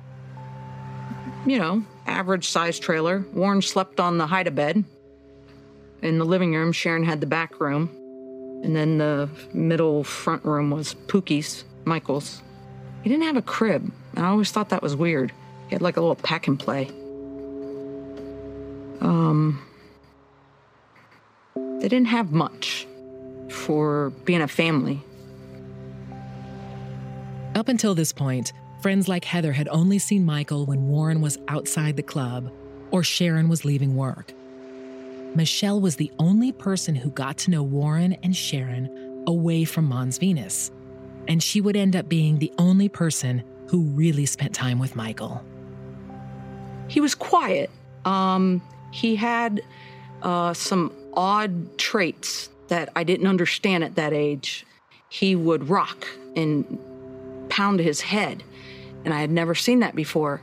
you 1.45 1.59
know, 1.59 1.83
average 2.05 2.47
size 2.47 2.79
trailer. 2.79 3.25
Warren 3.33 3.61
slept 3.61 3.99
on 3.99 4.17
the 4.17 4.27
hide 4.27 4.47
a 4.47 4.51
bed. 4.51 4.83
In 6.05 6.19
the 6.19 6.25
living 6.25 6.53
room, 6.53 6.71
Sharon 6.71 7.03
had 7.03 7.19
the 7.19 7.25
back 7.25 7.59
room. 7.59 7.89
And 8.63 8.75
then 8.75 8.99
the 8.99 9.27
middle 9.53 10.03
front 10.03 10.45
room 10.45 10.69
was 10.69 10.93
Pookie's, 11.07 11.63
Michael's. 11.83 12.43
He 13.01 13.09
didn't 13.09 13.23
have 13.23 13.37
a 13.37 13.41
crib. 13.41 13.91
I 14.15 14.27
always 14.27 14.51
thought 14.51 14.69
that 14.69 14.83
was 14.83 14.95
weird. 14.95 15.31
He 15.67 15.73
had 15.73 15.81
like 15.81 15.97
a 15.97 16.01
little 16.01 16.15
pack 16.15 16.47
and 16.47 16.59
play. 16.59 16.89
Um, 19.01 19.65
they 21.55 21.87
didn't 21.87 22.05
have 22.05 22.31
much 22.31 22.85
for 23.49 24.11
being 24.25 24.41
a 24.43 24.47
family. 24.47 25.01
Up 27.55 27.67
until 27.67 27.95
this 27.95 28.13
point, 28.13 28.53
friends 28.79 29.07
like 29.07 29.25
Heather 29.25 29.53
had 29.53 29.67
only 29.69 29.97
seen 29.97 30.23
Michael 30.23 30.67
when 30.67 30.87
Warren 30.87 31.21
was 31.21 31.39
outside 31.47 31.97
the 31.97 32.03
club 32.03 32.51
or 32.91 33.01
Sharon 33.01 33.49
was 33.49 33.65
leaving 33.65 33.95
work. 33.95 34.33
Michelle 35.35 35.81
was 35.81 35.97
the 35.97 36.11
only 36.17 36.53
person 36.53 36.95
who 36.95 37.09
got 37.09 37.37
to 37.39 37.51
know 37.51 37.61
Warren 37.61 38.13
and 38.23 38.33
Sharon 38.33 39.23
away 39.27 39.65
from 39.65 39.85
Mons 39.85 40.17
Venus, 40.17 40.71
and 41.27 41.43
she 41.43 41.59
would 41.59 41.75
end 41.75 41.95
up 41.95 42.07
being 42.07 42.39
the 42.39 42.53
only 42.57 42.87
person 42.87 43.43
who 43.67 43.81
really 43.81 44.25
spent 44.25 44.55
time 44.55 44.79
with 44.79 44.95
Michael. 44.95 45.43
He 46.87 47.01
was 47.01 47.15
quiet. 47.15 47.69
Um, 48.05 48.61
he 48.91 49.17
had 49.17 49.61
uh, 50.21 50.53
some 50.53 50.93
odd 51.15 51.77
traits 51.77 52.49
that 52.69 52.89
I 52.95 53.03
didn't 53.03 53.27
understand 53.27 53.83
at 53.83 53.95
that 53.95 54.13
age. 54.13 54.65
He 55.09 55.35
would 55.35 55.69
rock 55.69 56.07
and 56.35 56.79
pound 57.49 57.79
his 57.79 57.99
head, 57.99 58.41
and 59.03 59.13
I 59.13 59.19
had 59.19 59.31
never 59.31 59.53
seen 59.53 59.79
that 59.79 59.95
before. 59.95 60.41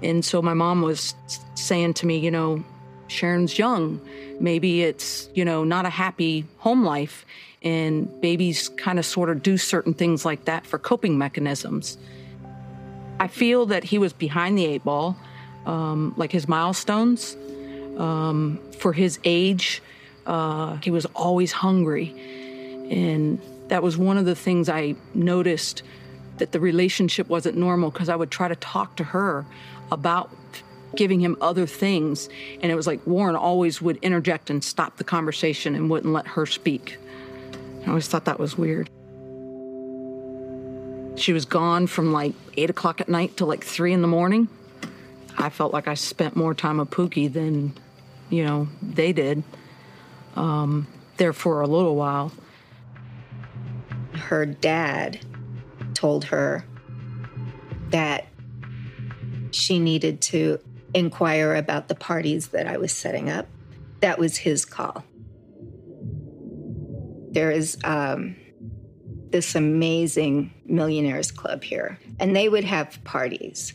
And 0.00 0.24
so 0.24 0.40
my 0.40 0.54
mom 0.54 0.82
was 0.82 1.14
saying 1.56 1.94
to 1.94 2.06
me, 2.06 2.18
you 2.18 2.30
know, 2.30 2.64
Sharon's 3.08 3.58
young. 3.58 4.00
Maybe 4.40 4.82
it's, 4.82 5.28
you 5.34 5.44
know, 5.44 5.64
not 5.64 5.84
a 5.86 5.90
happy 5.90 6.44
home 6.58 6.84
life. 6.84 7.26
And 7.62 8.08
babies 8.20 8.68
kind 8.68 8.98
of 9.00 9.04
sort 9.04 9.30
of 9.30 9.42
do 9.42 9.58
certain 9.58 9.92
things 9.92 10.24
like 10.24 10.44
that 10.44 10.64
for 10.64 10.78
coping 10.78 11.18
mechanisms. 11.18 11.98
I 13.18 13.26
feel 13.26 13.66
that 13.66 13.82
he 13.82 13.98
was 13.98 14.12
behind 14.12 14.56
the 14.56 14.64
eight 14.64 14.84
ball, 14.84 15.16
um, 15.66 16.14
like 16.16 16.30
his 16.30 16.46
milestones. 16.46 17.36
Um, 17.98 18.60
for 18.78 18.92
his 18.92 19.18
age, 19.24 19.82
uh, 20.26 20.76
he 20.76 20.92
was 20.92 21.04
always 21.16 21.50
hungry. 21.50 22.14
And 22.90 23.40
that 23.68 23.82
was 23.82 23.96
one 23.96 24.18
of 24.18 24.24
the 24.24 24.36
things 24.36 24.68
I 24.68 24.94
noticed 25.14 25.82
that 26.38 26.52
the 26.52 26.60
relationship 26.60 27.28
wasn't 27.28 27.56
normal 27.56 27.90
because 27.90 28.08
I 28.08 28.14
would 28.14 28.30
try 28.30 28.46
to 28.46 28.56
talk 28.56 28.96
to 28.96 29.04
her 29.04 29.44
about 29.90 30.30
giving 30.96 31.20
him 31.20 31.36
other 31.40 31.66
things. 31.66 32.28
And 32.60 32.70
it 32.72 32.74
was 32.74 32.86
like 32.86 33.06
Warren 33.06 33.36
always 33.36 33.80
would 33.82 33.96
interject 33.98 34.50
and 34.50 34.62
stop 34.62 34.96
the 34.96 35.04
conversation 35.04 35.74
and 35.74 35.90
wouldn't 35.90 36.12
let 36.12 36.26
her 36.28 36.46
speak. 36.46 36.98
I 37.84 37.88
always 37.88 38.08
thought 38.08 38.24
that 38.26 38.38
was 38.38 38.56
weird. 38.56 38.90
She 41.18 41.32
was 41.32 41.44
gone 41.44 41.86
from 41.86 42.12
like 42.12 42.34
eight 42.56 42.70
o'clock 42.70 43.00
at 43.00 43.08
night 43.08 43.36
to 43.38 43.46
like 43.46 43.64
three 43.64 43.92
in 43.92 44.02
the 44.02 44.08
morning. 44.08 44.48
I 45.36 45.50
felt 45.50 45.72
like 45.72 45.88
I 45.88 45.94
spent 45.94 46.36
more 46.36 46.54
time 46.54 46.78
with 46.78 46.90
Pookie 46.90 47.32
than, 47.32 47.72
you 48.30 48.44
know, 48.44 48.68
they 48.82 49.12
did. 49.12 49.42
Um, 50.36 50.86
there 51.16 51.32
for 51.32 51.60
a 51.60 51.66
little 51.66 51.96
while. 51.96 52.32
Her 54.14 54.46
dad 54.46 55.20
told 55.94 56.24
her 56.26 56.64
that 57.90 58.26
she 59.50 59.78
needed 59.78 60.20
to 60.20 60.60
inquire 60.94 61.54
about 61.54 61.88
the 61.88 61.94
parties 61.94 62.48
that 62.48 62.66
I 62.66 62.76
was 62.78 62.92
setting 62.92 63.30
up. 63.30 63.46
That 64.00 64.18
was 64.18 64.36
his 64.36 64.64
call. 64.64 65.04
There 67.30 67.50
is 67.50 67.76
um, 67.84 68.36
this 69.30 69.54
amazing 69.54 70.54
millionaires 70.64 71.30
club 71.30 71.62
here, 71.62 71.98
and 72.18 72.34
they 72.34 72.48
would 72.48 72.64
have 72.64 73.02
parties. 73.04 73.74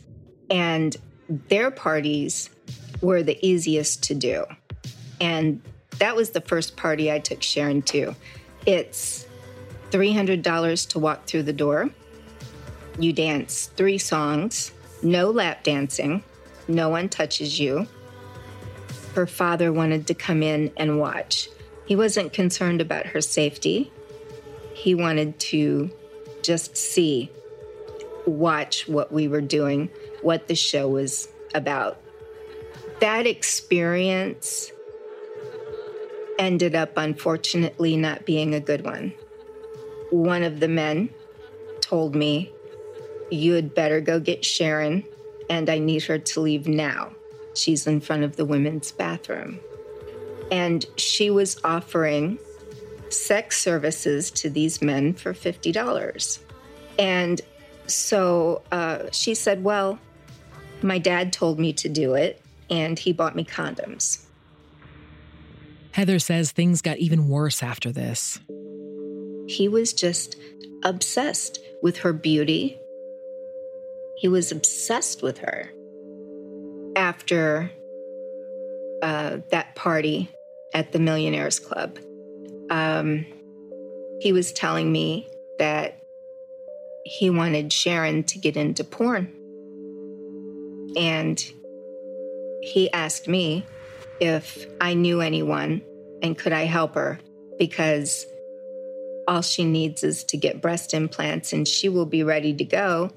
And 0.50 0.96
their 1.28 1.70
parties 1.70 2.50
were 3.00 3.22
the 3.22 3.38
easiest 3.46 4.02
to 4.04 4.14
do. 4.14 4.44
And 5.20 5.62
that 5.98 6.16
was 6.16 6.30
the 6.30 6.40
first 6.40 6.76
party 6.76 7.10
I 7.10 7.18
took 7.18 7.42
Sharon 7.42 7.82
to. 7.82 8.14
It's 8.66 9.26
$300 9.90 10.88
to 10.88 10.98
walk 10.98 11.26
through 11.26 11.44
the 11.44 11.52
door. 11.52 11.90
You 12.98 13.12
dance 13.12 13.66
three 13.76 13.98
songs, 13.98 14.72
no 15.02 15.30
lap 15.30 15.62
dancing, 15.62 16.22
no 16.68 16.88
one 16.88 17.08
touches 17.08 17.58
you. 17.58 17.86
Her 19.14 19.26
father 19.26 19.72
wanted 19.72 20.06
to 20.08 20.14
come 20.14 20.42
in 20.42 20.72
and 20.76 20.98
watch. 20.98 21.48
He 21.86 21.96
wasn't 21.96 22.32
concerned 22.32 22.80
about 22.80 23.06
her 23.06 23.20
safety. 23.20 23.92
He 24.72 24.94
wanted 24.94 25.38
to 25.40 25.90
just 26.42 26.76
see, 26.76 27.30
watch 28.26 28.88
what 28.88 29.12
we 29.12 29.28
were 29.28 29.40
doing, 29.40 29.90
what 30.22 30.48
the 30.48 30.54
show 30.54 30.88
was 30.88 31.28
about. 31.54 32.00
That 33.00 33.26
experience 33.26 34.72
ended 36.38 36.74
up, 36.74 36.96
unfortunately, 36.96 37.96
not 37.96 38.24
being 38.24 38.54
a 38.54 38.60
good 38.60 38.84
one. 38.84 39.12
One 40.10 40.42
of 40.42 40.60
the 40.60 40.68
men 40.68 41.10
told 41.80 42.14
me, 42.14 42.50
You 43.30 43.54
had 43.54 43.74
better 43.74 44.00
go 44.00 44.20
get 44.20 44.44
Sharon 44.44 45.04
and 45.50 45.68
I 45.68 45.78
need 45.78 46.04
her 46.04 46.18
to 46.18 46.40
leave 46.40 46.66
now. 46.66 47.12
She's 47.54 47.86
in 47.86 48.00
front 48.00 48.24
of 48.24 48.36
the 48.36 48.44
women's 48.44 48.92
bathroom. 48.92 49.60
And 50.50 50.84
she 50.96 51.30
was 51.30 51.60
offering 51.64 52.38
sex 53.10 53.60
services 53.60 54.30
to 54.32 54.50
these 54.50 54.82
men 54.82 55.14
for 55.14 55.32
$50. 55.32 56.38
And 56.98 57.40
So 57.86 58.62
uh, 58.72 59.10
she 59.12 59.34
said, 59.34 59.62
Well, 59.62 59.98
my 60.82 60.98
dad 60.98 61.32
told 61.32 61.58
me 61.58 61.72
to 61.74 61.88
do 61.88 62.14
it, 62.14 62.42
and 62.70 62.98
he 62.98 63.12
bought 63.12 63.36
me 63.36 63.44
condoms. 63.44 64.24
Heather 65.92 66.18
says 66.18 66.50
things 66.50 66.82
got 66.82 66.98
even 66.98 67.28
worse 67.28 67.62
after 67.62 67.92
this. 67.92 68.40
He 69.46 69.68
was 69.68 69.92
just 69.92 70.36
obsessed 70.82 71.58
with 71.82 71.98
her 71.98 72.12
beauty. 72.12 72.76
He 74.16 74.28
was 74.28 74.52
obsessed 74.52 75.22
with 75.22 75.38
her. 75.38 75.70
After 76.96 77.70
uh, 79.02 79.38
that 79.50 79.74
party 79.74 80.30
at 80.72 80.92
the 80.92 80.98
Millionaires 80.98 81.58
Club, 81.58 81.98
um, 82.70 83.26
he 84.20 84.32
was 84.32 84.52
telling 84.52 84.90
me 84.92 85.28
that 85.58 85.98
he 87.04 87.30
wanted 87.30 87.72
Sharon 87.72 88.24
to 88.24 88.38
get 88.38 88.56
into 88.56 88.84
porn. 88.84 89.32
And 90.96 91.38
he 92.62 92.90
asked 92.92 93.28
me 93.28 93.66
if 94.20 94.66
I 94.80 94.94
knew 94.94 95.20
anyone 95.20 95.82
and 96.22 96.38
could 96.38 96.52
I 96.52 96.64
help 96.64 96.94
her 96.94 97.18
because 97.58 98.26
all 99.28 99.42
she 99.42 99.64
needs 99.64 100.02
is 100.02 100.24
to 100.24 100.36
get 100.36 100.62
breast 100.62 100.94
implants 100.94 101.52
and 101.52 101.66
she 101.66 101.88
will 101.88 102.06
be 102.06 102.22
ready 102.22 102.54
to 102.54 102.64
go. 102.64 103.10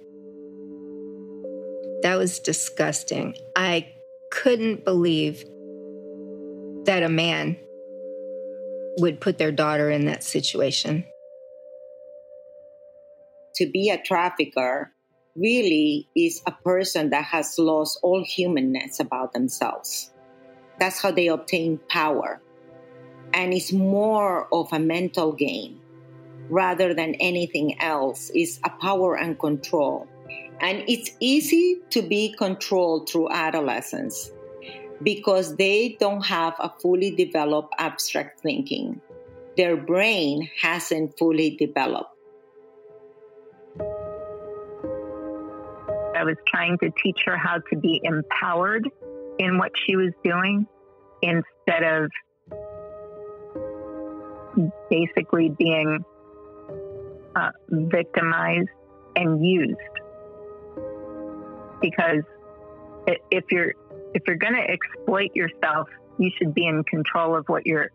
That 2.04 2.18
was 2.18 2.40
disgusting. 2.40 3.36
I 3.56 3.92
couldn't 4.32 4.86
believe 4.86 5.44
that 6.86 7.04
a 7.04 7.10
man 7.10 7.58
would 9.00 9.20
put 9.20 9.38
their 9.38 9.52
daughter 9.52 9.90
in 9.90 10.06
that 10.06 10.24
situation. 10.24 11.06
To 13.56 13.70
be 13.72 13.90
a 13.90 14.02
trafficker 14.02 14.92
really 15.36 16.08
is 16.16 16.42
a 16.46 16.52
person 16.52 17.10
that 17.12 17.26
has 17.26 17.58
lost 17.58 18.00
all 18.02 18.24
humanness 18.24 19.00
about 19.00 19.34
themselves. 19.34 20.12
That's 20.80 21.02
how 21.02 21.12
they 21.12 21.28
obtain 21.28 21.80
power. 21.90 22.42
And 23.34 23.54
it's 23.54 23.72
more 23.72 24.48
of 24.54 24.72
a 24.72 24.80
mental 24.80 25.32
game 25.32 25.80
rather 26.50 26.94
than 26.94 27.16
anything 27.16 27.80
else. 27.82 28.32
It's 28.34 28.60
a 28.64 28.70
power 28.70 29.16
and 29.16 29.40
control. 29.40 30.08
And 30.60 30.84
it's 30.88 31.12
easy 31.20 31.82
to 31.92 32.02
be 32.02 32.34
controlled 32.38 33.10
through 33.10 33.30
adolescence 33.30 34.32
because 35.04 35.56
they 35.56 35.96
don't 36.00 36.26
have 36.26 36.56
a 36.60 36.74
fully 36.82 37.12
developed 37.12 37.74
abstract 37.78 38.42
thinking. 38.42 39.00
Their 39.56 39.78
brain 39.78 40.50
hasn't 40.62 41.18
fully 41.18 41.56
developed. 41.58 42.12
I 46.16 46.24
was 46.24 46.38
trying 46.48 46.80
to 46.80 46.92
teach 47.04 47.20
her 47.26 47.38
how 47.38 47.60
to 47.70 47.76
be 47.78 48.02
empowered 48.04 48.90
in 49.38 49.60
what 49.60 49.72
she 49.86 49.96
was 49.96 50.12
doing 50.24 50.66
instead 51.22 51.84
of 51.84 52.12
basically 54.90 55.50
being 55.50 56.04
uh, 57.36 57.52
victimized 57.70 58.70
and 59.16 59.46
used. 59.46 59.78
Because 61.82 62.24
if 63.32 63.46
you're 63.52 63.74
if 64.14 64.24
you're 64.26 64.38
going 64.38 64.56
to 64.56 64.62
exploit 64.70 65.36
yourself, 65.36 65.90
you 66.18 66.32
should 66.38 66.54
be 66.54 66.66
in 66.66 66.84
control 66.84 67.36
of 67.36 67.46
what 67.48 67.66
you're 67.66 67.92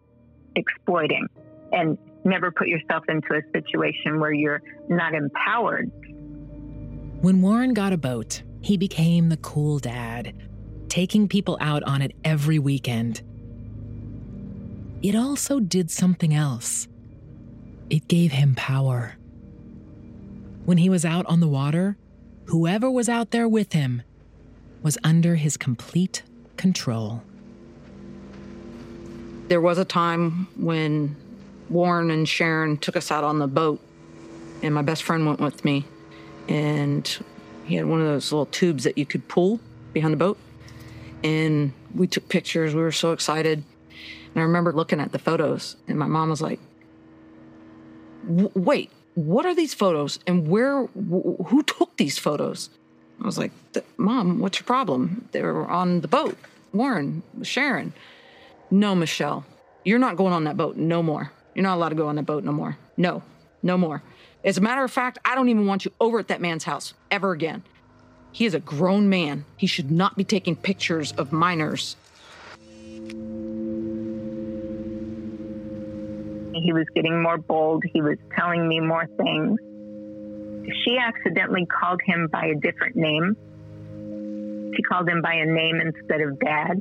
exploiting, 0.56 1.26
and 1.72 1.98
never 2.24 2.50
put 2.50 2.68
yourself 2.68 3.04
into 3.08 3.34
a 3.34 3.42
situation 3.52 4.20
where 4.20 4.32
you're 4.32 4.62
not 4.88 5.14
empowered 5.14 5.90
when 7.22 7.40
Warren 7.40 7.72
got 7.72 7.92
a 7.92 7.96
boat, 7.96 8.42
he 8.62 8.76
became 8.76 9.28
the 9.28 9.36
cool 9.36 9.78
dad, 9.78 10.34
taking 10.88 11.28
people 11.28 11.56
out 11.60 11.84
on 11.84 12.02
it 12.02 12.16
every 12.24 12.58
weekend. 12.58 13.22
It 15.02 15.14
also 15.14 15.60
did 15.60 15.88
something 15.88 16.34
else. 16.34 16.88
It 17.90 18.08
gave 18.08 18.32
him 18.32 18.56
power. 18.56 19.14
When 20.64 20.78
he 20.78 20.88
was 20.88 21.04
out 21.04 21.24
on 21.26 21.38
the 21.38 21.46
water, 21.46 21.96
whoever 22.52 22.90
was 22.90 23.08
out 23.08 23.30
there 23.30 23.48
with 23.48 23.72
him 23.72 24.02
was 24.82 24.98
under 25.02 25.36
his 25.36 25.56
complete 25.56 26.22
control. 26.58 27.22
There 29.48 29.60
was 29.60 29.78
a 29.78 29.86
time 29.86 30.48
when 30.56 31.16
Warren 31.70 32.10
and 32.10 32.28
Sharon 32.28 32.76
took 32.76 32.94
us 32.94 33.10
out 33.10 33.24
on 33.24 33.38
the 33.38 33.46
boat, 33.46 33.80
and 34.62 34.74
my 34.74 34.82
best 34.82 35.02
friend 35.02 35.26
went 35.26 35.40
with 35.40 35.64
me 35.64 35.86
and 36.46 37.24
he 37.64 37.76
had 37.76 37.86
one 37.86 38.02
of 38.02 38.06
those 38.06 38.30
little 38.30 38.44
tubes 38.44 38.84
that 38.84 38.98
you 38.98 39.06
could 39.06 39.26
pull 39.28 39.58
behind 39.94 40.12
the 40.12 40.18
boat. 40.18 40.36
And 41.24 41.72
we 41.94 42.06
took 42.06 42.28
pictures. 42.28 42.74
We 42.74 42.82
were 42.82 42.92
so 42.92 43.12
excited. 43.12 43.64
And 44.34 44.36
I 44.36 44.42
remember 44.42 44.74
looking 44.74 45.00
at 45.00 45.12
the 45.12 45.18
photos, 45.18 45.76
and 45.88 45.98
my 45.98 46.06
mom 46.06 46.28
was 46.28 46.42
like, 46.42 46.60
"Wait, 48.26 48.90
what 49.14 49.46
are 49.46 49.54
these 49.54 49.74
photos? 49.74 50.18
And 50.26 50.48
where? 50.48 50.86
Who 50.86 51.62
took 51.62 51.96
these 51.96 52.18
photos?" 52.18 52.70
I 53.20 53.26
was 53.26 53.38
like, 53.38 53.52
"Mom, 53.96 54.40
what's 54.40 54.58
your 54.58 54.66
problem? 54.66 55.28
They 55.32 55.42
were 55.42 55.68
on 55.68 56.00
the 56.00 56.08
boat. 56.08 56.36
Warren, 56.72 57.22
Sharon." 57.42 57.92
No, 58.70 58.94
Michelle, 58.94 59.44
you're 59.84 59.98
not 59.98 60.16
going 60.16 60.32
on 60.32 60.44
that 60.44 60.56
boat 60.56 60.76
no 60.76 61.02
more. 61.02 61.30
You're 61.54 61.62
not 61.62 61.76
allowed 61.76 61.90
to 61.90 61.94
go 61.94 62.08
on 62.08 62.16
that 62.16 62.26
boat 62.26 62.42
no 62.42 62.52
more. 62.52 62.78
No, 62.96 63.22
no 63.62 63.76
more. 63.76 64.02
As 64.44 64.58
a 64.58 64.62
matter 64.62 64.82
of 64.82 64.90
fact, 64.90 65.18
I 65.24 65.34
don't 65.34 65.50
even 65.50 65.66
want 65.66 65.84
you 65.84 65.92
over 66.00 66.18
at 66.18 66.28
that 66.28 66.40
man's 66.40 66.64
house 66.64 66.94
ever 67.10 67.32
again. 67.32 67.62
He 68.32 68.46
is 68.46 68.54
a 68.54 68.60
grown 68.60 69.08
man. 69.10 69.44
He 69.56 69.66
should 69.66 69.90
not 69.90 70.16
be 70.16 70.24
taking 70.24 70.56
pictures 70.56 71.12
of 71.12 71.32
minors. 71.32 71.96
He 76.54 76.72
was 76.72 76.86
getting 76.94 77.22
more 77.22 77.38
bold. 77.38 77.84
He 77.92 78.00
was 78.02 78.18
telling 78.36 78.66
me 78.68 78.80
more 78.80 79.06
things. 79.16 79.58
She 80.84 80.98
accidentally 80.98 81.66
called 81.66 82.00
him 82.04 82.28
by 82.30 82.46
a 82.46 82.54
different 82.54 82.96
name. 82.96 83.36
She 84.76 84.82
called 84.82 85.08
him 85.08 85.22
by 85.22 85.34
a 85.34 85.46
name 85.46 85.80
instead 85.80 86.20
of 86.20 86.38
dad. 86.38 86.80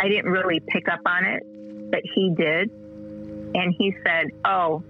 I 0.00 0.08
didn't 0.08 0.30
really 0.30 0.60
pick 0.60 0.88
up 0.88 1.00
on 1.06 1.24
it, 1.24 1.42
but 1.90 2.00
he 2.14 2.34
did. 2.36 2.70
And 2.70 3.74
he 3.76 3.94
said, 4.04 4.28
Oh, 4.44 4.82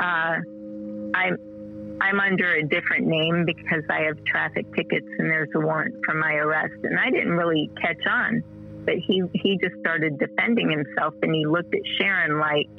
uh, 0.00 0.36
I'm 1.14 1.38
I'm 2.00 2.20
under 2.20 2.54
a 2.54 2.62
different 2.62 3.06
name 3.06 3.44
because 3.44 3.82
I 3.90 4.02
have 4.02 4.22
traffic 4.24 4.72
tickets 4.74 5.06
and 5.18 5.28
there's 5.28 5.48
a 5.54 5.60
warrant 5.60 5.96
for 6.04 6.14
my 6.14 6.34
arrest. 6.34 6.74
And 6.84 6.98
I 6.98 7.10
didn't 7.10 7.32
really 7.32 7.70
catch 7.80 8.06
on, 8.08 8.42
but 8.88 8.96
he 9.06 9.22
he 9.34 9.58
just 9.62 9.78
started 9.80 10.18
defending 10.18 10.70
himself 10.70 11.12
and 11.20 11.34
he 11.34 11.44
looked 11.44 11.74
at 11.74 11.82
Sharon 12.00 12.40
like 12.40 12.70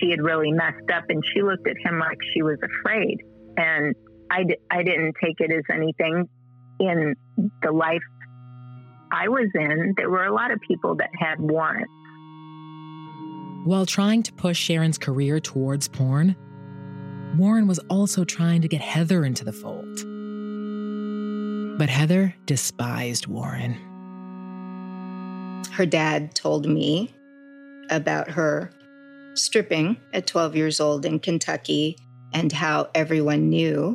she 0.00 0.10
had 0.10 0.22
really 0.22 0.52
messed 0.52 0.90
up, 0.92 1.04
and 1.10 1.22
she 1.34 1.42
looked 1.42 1.66
at 1.66 1.76
him 1.76 1.98
like 1.98 2.16
she 2.32 2.42
was 2.42 2.56
afraid. 2.62 3.18
And 3.58 3.94
I 4.30 4.44
I 4.70 4.82
didn't 4.82 5.16
take 5.22 5.36
it 5.40 5.52
as 5.52 5.64
anything. 5.70 6.28
In 6.80 7.14
the 7.62 7.72
life 7.72 8.02
I 9.12 9.28
was 9.28 9.50
in, 9.54 9.94
there 9.96 10.08
were 10.08 10.24
a 10.24 10.32
lot 10.32 10.50
of 10.50 10.60
people 10.60 10.94
that 10.96 11.10
had 11.18 11.40
warrants 11.40 11.92
while 13.64 13.84
trying 13.84 14.22
to 14.22 14.32
push 14.32 14.56
Sharon's 14.56 14.96
career 14.96 15.40
towards 15.40 15.88
porn, 15.88 16.36
Warren 17.36 17.66
was 17.66 17.80
also 17.90 18.24
trying 18.24 18.62
to 18.62 18.68
get 18.68 18.80
Heather 18.80 19.26
into 19.26 19.44
the 19.44 19.52
fold. 19.52 19.98
But 21.78 21.90
Heather 21.90 22.34
despised 22.46 23.26
Warren. 23.26 23.87
Her 25.78 25.86
dad 25.86 26.34
told 26.34 26.66
me 26.66 27.14
about 27.88 28.28
her 28.30 28.72
stripping 29.34 29.96
at 30.12 30.26
12 30.26 30.56
years 30.56 30.80
old 30.80 31.06
in 31.06 31.20
Kentucky 31.20 31.96
and 32.34 32.50
how 32.50 32.90
everyone 32.96 33.48
knew 33.48 33.94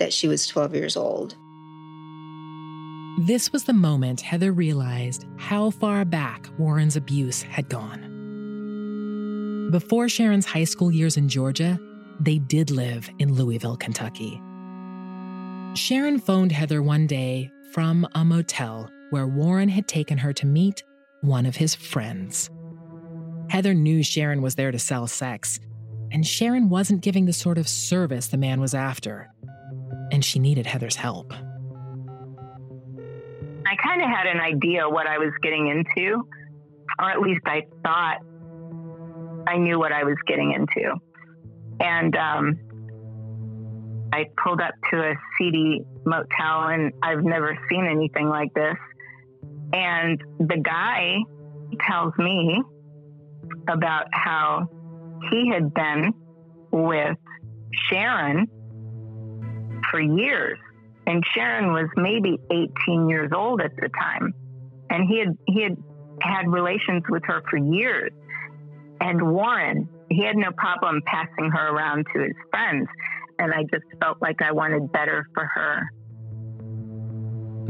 that 0.00 0.12
she 0.12 0.26
was 0.26 0.48
12 0.48 0.74
years 0.74 0.96
old. 0.96 1.36
This 3.28 3.52
was 3.52 3.62
the 3.62 3.72
moment 3.72 4.22
Heather 4.22 4.50
realized 4.50 5.24
how 5.36 5.70
far 5.70 6.04
back 6.04 6.48
Warren's 6.58 6.96
abuse 6.96 7.42
had 7.42 7.68
gone. 7.68 8.10
Before 9.70 10.08
Sharon's 10.08 10.46
high 10.46 10.64
school 10.64 10.90
years 10.90 11.16
in 11.16 11.28
Georgia, 11.28 11.78
they 12.18 12.38
did 12.38 12.72
live 12.72 13.08
in 13.20 13.34
Louisville, 13.34 13.76
Kentucky. 13.76 14.42
Sharon 15.76 16.18
phoned 16.18 16.50
Heather 16.50 16.82
one 16.82 17.06
day 17.06 17.52
from 17.70 18.04
a 18.16 18.24
motel 18.24 18.90
where 19.10 19.28
Warren 19.28 19.68
had 19.68 19.86
taken 19.86 20.18
her 20.18 20.32
to 20.32 20.44
meet 20.46 20.82
one 21.24 21.46
of 21.46 21.56
his 21.56 21.74
friends. 21.74 22.50
Heather 23.48 23.74
knew 23.74 24.02
Sharon 24.02 24.42
was 24.42 24.54
there 24.54 24.70
to 24.70 24.78
sell 24.78 25.06
sex, 25.06 25.60
and 26.10 26.26
Sharon 26.26 26.68
wasn't 26.68 27.02
giving 27.02 27.24
the 27.24 27.32
sort 27.32 27.58
of 27.58 27.68
service 27.68 28.28
the 28.28 28.36
man 28.36 28.60
was 28.60 28.74
after, 28.74 29.30
and 30.12 30.24
she 30.24 30.38
needed 30.38 30.66
Heather's 30.66 30.96
help. 30.96 31.32
I 33.66 33.76
kind 33.82 34.02
of 34.02 34.08
had 34.08 34.26
an 34.26 34.40
idea 34.40 34.88
what 34.88 35.06
I 35.06 35.18
was 35.18 35.32
getting 35.42 35.68
into, 35.68 36.28
or 36.98 37.10
at 37.10 37.20
least 37.20 37.42
I 37.46 37.62
thought 37.82 38.18
I 39.46 39.56
knew 39.56 39.78
what 39.78 39.92
I 39.92 40.04
was 40.04 40.16
getting 40.26 40.52
into. 40.52 40.94
And 41.80 42.16
um, 42.16 42.58
I 44.12 44.26
pulled 44.42 44.60
up 44.60 44.74
to 44.92 45.00
a 45.00 45.14
seedy 45.36 45.84
motel 46.04 46.68
and 46.68 46.92
I've 47.02 47.24
never 47.24 47.58
seen 47.68 47.86
anything 47.86 48.28
like 48.28 48.52
this. 48.54 48.76
And 49.74 50.22
the 50.38 50.62
guy 50.64 51.16
tells 51.86 52.12
me 52.16 52.62
about 53.68 54.06
how 54.12 54.68
he 55.30 55.50
had 55.52 55.74
been 55.74 56.14
with 56.70 57.16
Sharon 57.90 58.46
for 59.90 60.00
years. 60.00 60.58
And 61.06 61.24
Sharon 61.34 61.72
was 61.72 61.88
maybe 61.96 62.38
18 62.50 63.08
years 63.08 63.32
old 63.34 63.60
at 63.60 63.74
the 63.76 63.88
time. 63.88 64.32
And 64.90 65.08
he 65.08 65.18
had 65.18 65.36
he 65.46 65.62
had 65.62 65.76
had 66.22 66.48
relations 66.48 67.02
with 67.08 67.22
her 67.26 67.42
for 67.50 67.56
years. 67.56 68.12
And 69.00 69.20
Warren, 69.20 69.88
he 70.08 70.24
had 70.24 70.36
no 70.36 70.52
problem 70.56 71.02
passing 71.04 71.50
her 71.50 71.68
around 71.68 72.06
to 72.14 72.22
his 72.22 72.36
friends. 72.50 72.86
And 73.40 73.52
I 73.52 73.62
just 73.64 73.84
felt 74.00 74.18
like 74.22 74.40
I 74.40 74.52
wanted 74.52 74.92
better 74.92 75.28
for 75.34 75.44
her. 75.44 75.90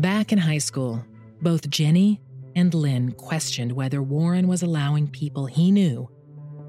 Back 0.00 0.32
in 0.32 0.38
high 0.38 0.58
school, 0.58 1.02
both 1.44 1.68
Jenny 1.68 2.20
and 2.57 2.72
Lynn 2.72 3.12
questioned 3.12 3.72
whether 3.72 4.02
Warren 4.02 4.48
was 4.48 4.62
allowing 4.62 5.07
people 5.09 5.46
he 5.46 5.70
knew 5.70 6.09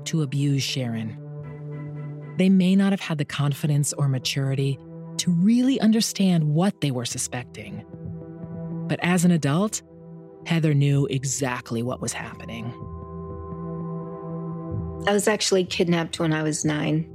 to 0.03 0.21
abuse 0.21 0.61
Sharon. 0.61 1.17
They 2.37 2.49
may 2.49 2.75
not 2.75 2.91
have 2.91 2.99
had 2.99 3.17
the 3.17 3.25
confidence 3.25 3.93
or 3.93 4.09
maturity 4.09 4.77
to 5.17 5.31
really 5.31 5.79
understand 5.79 6.43
what 6.43 6.81
they 6.81 6.91
were 6.91 7.05
suspecting. 7.05 7.85
But 8.87 8.99
as 9.01 9.23
an 9.23 9.31
adult, 9.31 9.81
Heather 10.45 10.73
knew 10.73 11.07
exactly 11.09 11.81
what 11.81 12.01
was 12.01 12.11
happening. 12.13 12.65
I 15.07 15.13
was 15.13 15.27
actually 15.27 15.63
kidnapped 15.63 16.19
when 16.19 16.33
I 16.33 16.43
was 16.43 16.65
nine. 16.65 17.09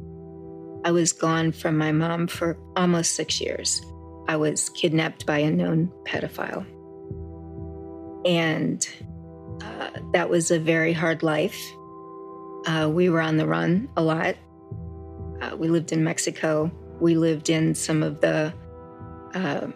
I 0.85 0.93
was 0.93 1.13
gone 1.13 1.53
from 1.53 1.77
my 1.77 1.93
mom 1.93 2.27
for 2.27 2.59
almost 2.75 3.13
six 3.13 3.39
years. 3.41 3.83
I 4.29 4.37
was 4.37 4.71
kidnapped 4.71 5.27
by 5.27 5.39
a 5.39 5.51
known 5.51 5.93
pedophile. 6.07 6.65
And 8.25 8.87
uh, 9.63 9.91
that 10.13 10.29
was 10.29 10.51
a 10.51 10.59
very 10.59 10.93
hard 10.93 11.23
life. 11.23 11.61
Uh, 12.67 12.91
we 12.93 13.09
were 13.09 13.21
on 13.21 13.37
the 13.37 13.47
run 13.47 13.89
a 13.97 14.03
lot. 14.03 14.37
Uh, 15.41 15.57
we 15.57 15.69
lived 15.69 15.93
in 15.93 16.05
Mexico. 16.05 16.71
We 17.01 17.17
lived 17.17 17.49
in 17.49 17.75
some 17.75 18.03
of 18.03 18.21
the 18.21 18.53
uh, 19.35 19.69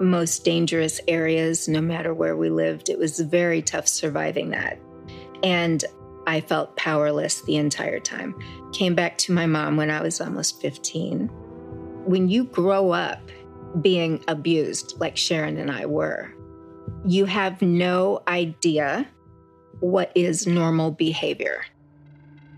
most 0.00 0.44
dangerous 0.44 1.00
areas, 1.08 1.68
no 1.68 1.80
matter 1.80 2.14
where 2.14 2.36
we 2.36 2.50
lived. 2.50 2.88
It 2.88 2.98
was 2.98 3.18
very 3.18 3.62
tough 3.62 3.88
surviving 3.88 4.50
that. 4.50 4.78
And 5.42 5.84
I 6.26 6.40
felt 6.40 6.76
powerless 6.76 7.40
the 7.42 7.56
entire 7.56 8.00
time. 8.00 8.34
Came 8.72 8.94
back 8.94 9.18
to 9.18 9.32
my 9.32 9.46
mom 9.46 9.76
when 9.76 9.90
I 9.90 10.02
was 10.02 10.20
almost 10.20 10.60
15. 10.60 11.28
When 12.04 12.28
you 12.28 12.44
grow 12.44 12.90
up 12.90 13.30
being 13.80 14.22
abused, 14.28 14.94
like 14.98 15.16
Sharon 15.16 15.58
and 15.58 15.70
I 15.70 15.86
were, 15.86 16.34
you 17.06 17.24
have 17.24 17.62
no 17.62 18.22
idea 18.28 19.06
what 19.80 20.12
is 20.14 20.46
normal 20.46 20.90
behavior. 20.90 21.64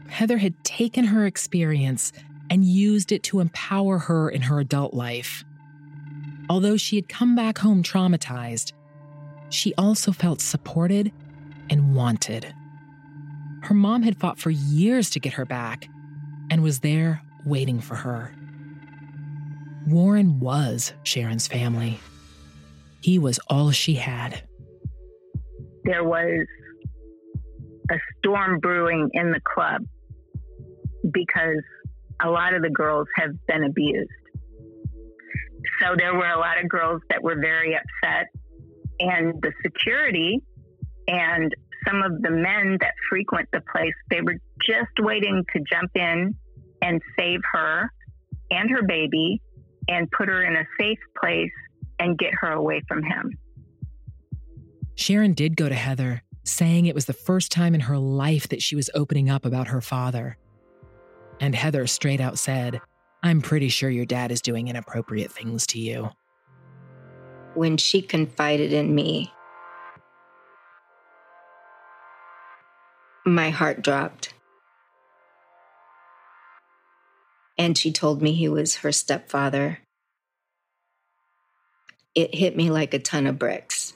Heather 0.09 0.39
had 0.39 0.65
taken 0.65 1.05
her 1.05 1.27
experience 1.27 2.13
and 2.49 2.65
used 2.65 3.13
it 3.13 3.23
to 3.25 3.41
empower 3.41 3.99
her 3.99 4.29
in 4.29 4.43
her 4.43 4.59
adult 4.59 4.93
life. 4.93 5.45
Although 6.49 6.77
she 6.77 6.97
had 6.97 7.09
come 7.09 7.37
back 7.37 7.59
home 7.59 7.83
traumatized, 7.83 8.73
she 9.51 9.73
also 9.75 10.11
felt 10.11 10.41
supported 10.41 11.13
and 11.69 11.95
wanted. 11.95 12.53
Her 13.63 13.75
mom 13.75 14.03
had 14.03 14.19
fought 14.19 14.39
for 14.39 14.51
years 14.51 15.11
to 15.11 15.21
get 15.21 15.35
her 15.35 15.45
back 15.45 15.89
and 16.51 16.63
was 16.63 16.81
there 16.81 17.23
waiting 17.45 17.81
for 17.81 17.95
her. 17.95 18.35
Warren 19.87 20.41
was 20.41 20.93
Sharon's 21.05 21.47
family. 21.47 22.01
He 23.03 23.19
was 23.19 23.39
all 23.49 23.71
she 23.71 23.95
had. 23.95 24.43
There 25.85 26.05
was 26.05 26.47
a 27.91 27.97
storm 28.19 28.61
brewing 28.61 29.11
in 29.13 29.31
the 29.31 29.41
club 29.41 29.83
because 31.11 31.63
a 32.23 32.29
lot 32.29 32.55
of 32.55 32.63
the 32.63 32.71
girls 32.71 33.09
have 33.17 33.31
been 33.47 33.65
abused. 33.65 34.11
So 35.81 35.95
there 35.97 36.15
were 36.15 36.29
a 36.29 36.39
lot 36.39 36.63
of 36.63 36.69
girls 36.69 37.01
that 37.09 37.23
were 37.23 37.41
very 37.41 37.75
upset, 37.75 38.27
and 39.01 39.41
the 39.41 39.53
security 39.63 40.43
and 41.09 41.55
some 41.87 42.03
of 42.03 42.21
the 42.21 42.31
men 42.31 42.77
that 42.81 42.93
frequent 43.09 43.49
the 43.53 43.63
place, 43.73 43.95
they 44.11 44.21
were 44.21 44.37
just 44.61 44.93
waiting 44.99 45.43
to 45.55 45.63
jump 45.71 45.91
in 45.95 46.35
and 46.83 47.01
save 47.19 47.41
her 47.53 47.91
and 48.51 48.71
her 48.71 48.83
baby 48.83 49.41
and 49.89 50.11
put 50.11 50.29
her 50.29 50.43
in 50.43 50.57
a 50.57 50.65
safe 50.79 50.99
place 51.21 51.51
and 52.01 52.19
get 52.19 52.35
her 52.35 52.51
away 52.51 52.83
from 52.89 53.05
him. 53.05 53.39
Sharon 54.97 55.35
did 55.35 55.57
go 55.57 55.69
to 55.69 55.75
Heather, 55.75 56.23
saying 56.45 56.87
it 56.87 56.95
was 56.95 57.05
the 57.05 57.13
first 57.13 57.53
time 57.53 57.75
in 57.75 57.81
her 57.83 57.99
life 57.99 58.49
that 58.49 58.63
she 58.63 58.75
was 58.75 58.91
opening 58.95 59.31
up 59.31 59.45
about 59.45 59.69
her 59.69 59.81
father. 59.81 60.37
And 61.41 61.55
Heather 61.55 61.87
straight 61.87 62.21
out 62.21 62.39
said, 62.39 62.81
I'm 63.23 63.43
pretty 63.43 63.69
sure 63.69 63.91
your 63.91 64.07
dad 64.07 64.33
is 64.33 64.41
doing 64.41 64.69
inappropriate 64.69 65.31
things 65.31 65.67
to 65.69 65.79
you. 65.79 66.11
When 67.55 67.77
she 67.77 68.01
confided 68.01 68.73
in 68.73 68.95
me, 68.95 69.33
my 73.27 73.51
heart 73.51 73.83
dropped. 73.83 74.33
And 77.59 77.77
she 77.77 77.93
told 77.93 78.23
me 78.23 78.33
he 78.33 78.49
was 78.49 78.77
her 78.77 78.93
stepfather 78.93 79.81
it 82.15 82.35
hit 82.35 82.57
me 82.57 82.71
like 82.71 82.95
a 82.95 82.99
ton 82.99 83.27
of 83.27 83.39
bricks 83.39 83.93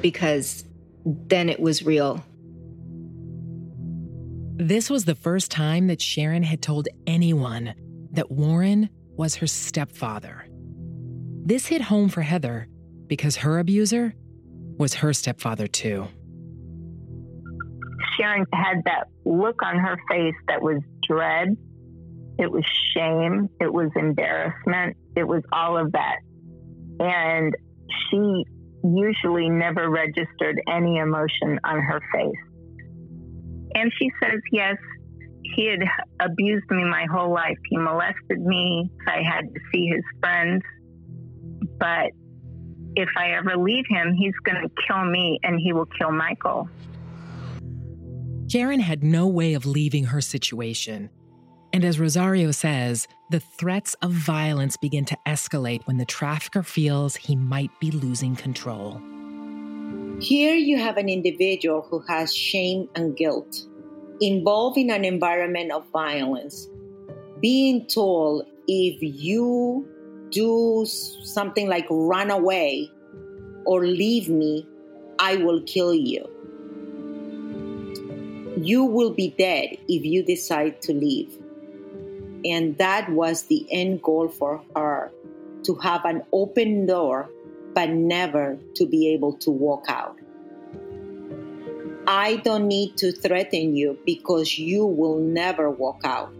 because 0.00 0.64
then 1.04 1.48
it 1.48 1.60
was 1.60 1.84
real. 1.84 2.24
This 4.58 4.88
was 4.88 5.04
the 5.04 5.14
first 5.14 5.50
time 5.50 5.88
that 5.88 6.00
Sharon 6.00 6.42
had 6.42 6.62
told 6.62 6.88
anyone 7.06 7.74
that 8.12 8.30
Warren 8.30 8.88
was 9.16 9.36
her 9.36 9.46
stepfather. 9.46 10.46
This 11.44 11.66
hit 11.66 11.82
home 11.82 12.08
for 12.08 12.22
Heather 12.22 12.68
because 13.06 13.36
her 13.36 13.58
abuser 13.58 14.14
was 14.78 14.94
her 14.94 15.12
stepfather, 15.12 15.66
too. 15.66 16.08
Sharon 18.16 18.46
had 18.52 18.82
that 18.84 19.08
look 19.24 19.62
on 19.62 19.78
her 19.78 19.98
face 20.10 20.34
that 20.48 20.62
was 20.62 20.80
dread, 21.08 21.56
it 22.38 22.50
was 22.50 22.64
shame, 22.94 23.48
it 23.60 23.72
was 23.72 23.90
embarrassment, 23.94 24.96
it 25.14 25.24
was 25.24 25.42
all 25.52 25.76
of 25.76 25.92
that 25.92 26.16
and 27.00 27.54
she 28.10 28.44
usually 28.84 29.48
never 29.48 29.90
registered 29.90 30.60
any 30.68 30.98
emotion 30.98 31.58
on 31.64 31.80
her 31.80 32.00
face. 32.12 32.32
And 33.74 33.92
she 33.98 34.10
says, 34.22 34.40
yes, 34.52 34.76
he 35.54 35.66
had 35.66 35.80
abused 36.20 36.70
me 36.70 36.84
my 36.84 37.06
whole 37.12 37.32
life. 37.32 37.58
He 37.68 37.76
molested 37.76 38.40
me. 38.40 38.90
I 39.06 39.22
had 39.22 39.42
to 39.42 39.60
see 39.72 39.86
his 39.86 40.02
friends. 40.20 40.62
But 41.78 42.12
if 42.96 43.08
I 43.16 43.32
ever 43.32 43.56
leave 43.56 43.84
him, 43.88 44.14
he's 44.14 44.34
going 44.44 44.62
to 44.62 44.70
kill 44.86 45.04
me 45.04 45.38
and 45.42 45.60
he 45.60 45.72
will 45.72 45.86
kill 45.86 46.10
Michael. 46.10 46.68
Sharon 48.48 48.80
had 48.80 49.02
no 49.02 49.26
way 49.26 49.54
of 49.54 49.66
leaving 49.66 50.04
her 50.04 50.20
situation. 50.20 51.10
And 51.76 51.84
as 51.84 52.00
Rosario 52.00 52.52
says, 52.52 53.06
the 53.28 53.38
threats 53.38 53.92
of 54.00 54.10
violence 54.10 54.78
begin 54.78 55.04
to 55.04 55.18
escalate 55.26 55.86
when 55.86 55.98
the 55.98 56.06
trafficker 56.06 56.62
feels 56.62 57.16
he 57.16 57.36
might 57.36 57.70
be 57.80 57.90
losing 57.90 58.34
control. 58.34 58.98
Here 60.18 60.54
you 60.54 60.78
have 60.78 60.96
an 60.96 61.10
individual 61.10 61.82
who 61.82 62.02
has 62.08 62.34
shame 62.34 62.88
and 62.94 63.14
guilt, 63.14 63.58
involved 64.22 64.78
in 64.78 64.88
an 64.88 65.04
environment 65.04 65.70
of 65.70 65.86
violence, 65.92 66.66
being 67.42 67.86
told 67.86 68.46
if 68.66 68.96
you 69.02 69.86
do 70.30 70.86
something 70.86 71.68
like 71.68 71.84
run 71.90 72.30
away 72.30 72.90
or 73.66 73.86
leave 73.86 74.30
me, 74.30 74.66
I 75.18 75.36
will 75.36 75.60
kill 75.64 75.92
you. 75.92 76.24
You 78.62 78.84
will 78.84 79.10
be 79.10 79.34
dead 79.36 79.76
if 79.88 80.06
you 80.06 80.22
decide 80.22 80.80
to 80.80 80.94
leave. 80.94 81.36
And 82.48 82.78
that 82.78 83.10
was 83.10 83.44
the 83.44 83.66
end 83.70 84.02
goal 84.02 84.28
for 84.28 84.62
her 84.74 85.12
to 85.64 85.74
have 85.76 86.04
an 86.04 86.22
open 86.32 86.86
door, 86.86 87.28
but 87.74 87.90
never 87.90 88.58
to 88.74 88.86
be 88.86 89.08
able 89.12 89.34
to 89.38 89.50
walk 89.50 89.86
out. 89.88 90.16
I 92.06 92.36
don't 92.36 92.68
need 92.68 92.96
to 92.98 93.10
threaten 93.10 93.74
you 93.74 93.98
because 94.06 94.58
you 94.58 94.86
will 94.86 95.18
never 95.18 95.68
walk 95.70 96.02
out. 96.04 96.32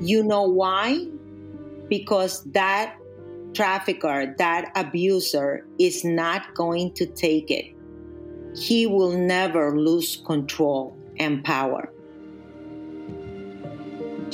You 0.00 0.24
know 0.24 0.42
why? 0.42 1.06
Because 1.88 2.42
that 2.52 2.96
trafficker, 3.54 4.34
that 4.38 4.72
abuser 4.74 5.64
is 5.78 6.04
not 6.04 6.54
going 6.54 6.92
to 6.94 7.06
take 7.06 7.50
it. 7.52 7.66
He 8.56 8.86
will 8.86 9.16
never 9.16 9.78
lose 9.78 10.16
control 10.16 10.96
and 11.18 11.44
power 11.44 11.92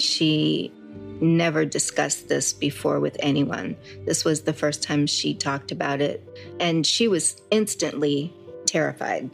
she 0.01 0.73
never 1.21 1.65
discussed 1.65 2.29
this 2.29 2.53
before 2.53 3.01
with 3.01 3.17
anyone. 3.21 3.77
This 4.05 4.25
was 4.25 4.43
the 4.43 4.53
first 4.53 4.83
time 4.83 5.07
she 5.07 5.35
talked 5.35 5.73
about 5.73 6.01
it, 6.01 6.27
and 6.61 6.87
she 6.87 7.09
was 7.09 7.41
instantly 7.51 8.33
terrified. 8.67 9.31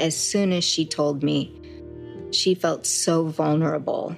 As 0.00 0.16
soon 0.16 0.52
as 0.52 0.64
she 0.64 0.86
told 0.86 1.22
me, 1.22 1.60
she 2.32 2.54
felt 2.54 2.86
so 2.86 3.26
vulnerable 3.26 4.16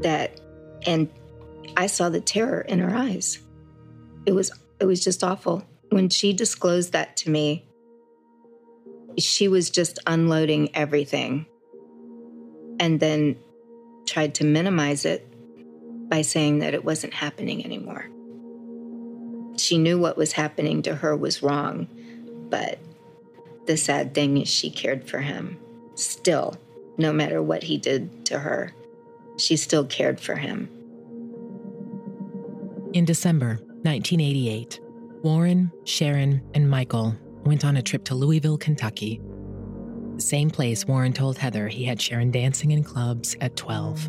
that, 0.00 0.40
and 0.86 1.10
I 1.76 1.86
saw 1.86 2.08
the 2.08 2.20
terror 2.20 2.60
in 2.60 2.78
her 2.78 2.94
eyes. 2.94 3.38
It 4.24 4.32
was 4.32 4.50
it 4.80 4.84
was 4.84 5.02
just 5.02 5.24
awful. 5.24 5.64
When 5.90 6.08
she 6.08 6.32
disclosed 6.32 6.92
that 6.92 7.16
to 7.18 7.30
me, 7.30 7.64
she 9.18 9.48
was 9.48 9.70
just 9.70 9.98
unloading 10.06 10.74
everything 10.74 11.46
and 12.78 13.00
then 13.00 13.36
tried 14.06 14.34
to 14.36 14.44
minimize 14.44 15.04
it 15.04 15.28
by 16.08 16.22
saying 16.22 16.60
that 16.60 16.74
it 16.74 16.84
wasn't 16.84 17.14
happening 17.14 17.64
anymore. 17.64 18.08
She 19.58 19.78
knew 19.78 19.98
what 19.98 20.16
was 20.16 20.32
happening 20.32 20.82
to 20.82 20.94
her 20.94 21.16
was 21.16 21.42
wrong, 21.42 21.88
but 22.50 22.78
the 23.66 23.76
sad 23.76 24.14
thing 24.14 24.38
is 24.38 24.48
she 24.48 24.70
cared 24.70 25.08
for 25.08 25.18
him. 25.18 25.58
Still, 25.94 26.56
no 26.98 27.12
matter 27.12 27.42
what 27.42 27.64
he 27.64 27.76
did 27.76 28.26
to 28.26 28.38
her, 28.38 28.72
she 29.38 29.56
still 29.56 29.84
cared 29.84 30.20
for 30.20 30.36
him. 30.36 30.68
In 32.92 33.04
December 33.04 33.58
1988, 33.82 34.80
Warren, 35.22 35.72
Sharon, 35.84 36.40
and 36.54 36.70
Michael 36.70 37.14
went 37.44 37.64
on 37.64 37.76
a 37.76 37.82
trip 37.82 38.04
to 38.04 38.14
Louisville, 38.14 38.58
Kentucky. 38.58 39.20
Same 40.18 40.48
place 40.50 40.86
Warren 40.86 41.12
told 41.12 41.36
Heather 41.36 41.68
he 41.68 41.84
had 41.84 42.00
Sharon 42.00 42.30
dancing 42.30 42.70
in 42.70 42.82
clubs 42.82 43.36
at 43.40 43.56
12. 43.56 44.08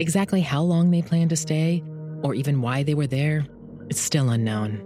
Exactly 0.00 0.42
how 0.42 0.62
long 0.62 0.90
they 0.90 1.00
planned 1.00 1.30
to 1.30 1.36
stay, 1.36 1.82
or 2.22 2.34
even 2.34 2.60
why 2.60 2.82
they 2.82 2.94
were 2.94 3.06
there, 3.06 3.46
is 3.88 3.98
still 3.98 4.28
unknown. 4.28 4.82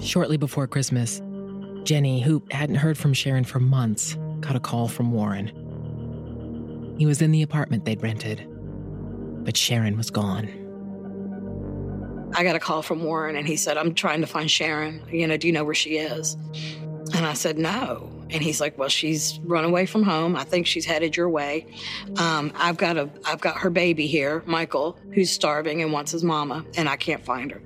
Shortly 0.00 0.36
before 0.36 0.68
Christmas, 0.68 1.20
Jenny, 1.82 2.20
who 2.20 2.42
hadn't 2.52 2.76
heard 2.76 2.96
from 2.96 3.12
Sharon 3.12 3.44
for 3.44 3.58
months, 3.58 4.16
got 4.40 4.54
a 4.54 4.60
call 4.60 4.86
from 4.86 5.10
Warren. 5.10 5.48
He 6.98 7.06
was 7.06 7.20
in 7.20 7.32
the 7.32 7.42
apartment 7.42 7.84
they'd 7.84 8.02
rented, 8.02 8.46
but 9.44 9.56
Sharon 9.56 9.96
was 9.96 10.10
gone. 10.10 10.48
I 12.36 12.44
got 12.44 12.56
a 12.56 12.60
call 12.60 12.82
from 12.82 13.02
Warren 13.02 13.36
and 13.36 13.46
he 13.46 13.56
said, 13.56 13.76
I'm 13.76 13.94
trying 13.94 14.20
to 14.20 14.26
find 14.26 14.50
Sharon. 14.50 15.02
You 15.10 15.26
know, 15.26 15.36
do 15.36 15.46
you 15.46 15.52
know 15.52 15.64
where 15.64 15.74
she 15.74 15.98
is? 15.98 16.36
And 17.14 17.26
I 17.26 17.32
said, 17.34 17.58
No. 17.58 18.10
And 18.30 18.42
he's 18.42 18.60
like, 18.60 18.76
Well, 18.78 18.88
she's 18.88 19.38
run 19.44 19.64
away 19.64 19.86
from 19.86 20.02
home. 20.02 20.36
I 20.36 20.44
think 20.44 20.66
she's 20.66 20.84
headed 20.84 21.16
your 21.16 21.28
way. 21.28 21.66
Um, 22.18 22.52
I've 22.56 22.76
got 22.76 22.96
a 22.96 23.10
I've 23.24 23.40
got 23.40 23.58
her 23.58 23.70
baby 23.70 24.06
here, 24.06 24.42
Michael, 24.46 24.98
who's 25.12 25.30
starving 25.30 25.82
and 25.82 25.92
wants 25.92 26.12
his 26.12 26.24
mama, 26.24 26.64
and 26.76 26.88
I 26.88 26.96
can't 26.96 27.24
find 27.24 27.50
her. 27.52 27.62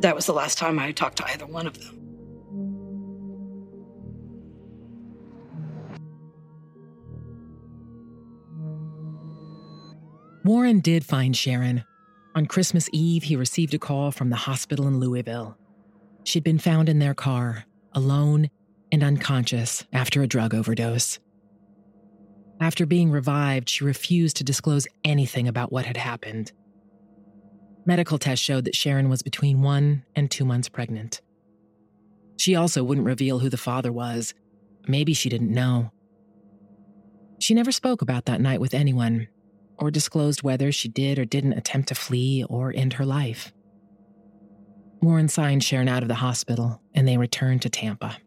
That 0.00 0.14
was 0.14 0.26
the 0.26 0.32
last 0.32 0.56
time 0.58 0.78
I 0.78 0.92
talked 0.92 1.18
to 1.18 1.26
either 1.26 1.46
one 1.46 1.66
of 1.66 1.78
them. 1.78 2.00
Warren 10.42 10.80
did 10.80 11.04
find 11.04 11.36
Sharon. 11.36 11.84
On 12.34 12.46
Christmas 12.46 12.88
Eve, 12.92 13.24
he 13.24 13.36
received 13.36 13.74
a 13.74 13.78
call 13.78 14.10
from 14.10 14.30
the 14.30 14.36
hospital 14.36 14.88
in 14.88 14.98
Louisville. 14.98 15.58
She'd 16.24 16.44
been 16.44 16.58
found 16.58 16.88
in 16.88 16.98
their 16.98 17.14
car, 17.14 17.66
alone 17.92 18.48
and 18.92 19.02
unconscious 19.02 19.84
after 19.92 20.22
a 20.22 20.26
drug 20.26 20.54
overdose. 20.54 21.18
After 22.60 22.84
being 22.84 23.10
revived, 23.10 23.68
she 23.70 23.84
refused 23.84 24.36
to 24.36 24.44
disclose 24.44 24.86
anything 25.04 25.48
about 25.48 25.72
what 25.72 25.86
had 25.86 25.96
happened. 25.96 26.52
Medical 27.86 28.18
tests 28.18 28.44
showed 28.44 28.66
that 28.66 28.76
Sharon 28.76 29.08
was 29.08 29.22
between 29.22 29.62
one 29.62 30.04
and 30.14 30.30
two 30.30 30.44
months 30.44 30.68
pregnant. 30.68 31.22
She 32.36 32.54
also 32.54 32.84
wouldn't 32.84 33.06
reveal 33.06 33.38
who 33.38 33.48
the 33.48 33.56
father 33.56 33.90
was. 33.90 34.34
Maybe 34.86 35.14
she 35.14 35.28
didn't 35.28 35.52
know. 35.52 35.90
She 37.38 37.54
never 37.54 37.72
spoke 37.72 38.02
about 38.02 38.26
that 38.26 38.40
night 38.40 38.60
with 38.60 38.74
anyone, 38.74 39.28
or 39.78 39.90
disclosed 39.90 40.42
whether 40.42 40.70
she 40.70 40.88
did 40.88 41.18
or 41.18 41.24
didn't 41.24 41.54
attempt 41.54 41.88
to 41.88 41.94
flee 41.94 42.44
or 42.48 42.72
end 42.74 42.94
her 42.94 43.06
life. 43.06 43.52
Warren 45.00 45.28
signed 45.28 45.64
Sharon 45.64 45.88
out 45.88 46.02
of 46.02 46.08
the 46.08 46.14
hospital, 46.16 46.82
and 46.94 47.08
they 47.08 47.16
returned 47.16 47.62
to 47.62 47.70
Tampa. 47.70 48.18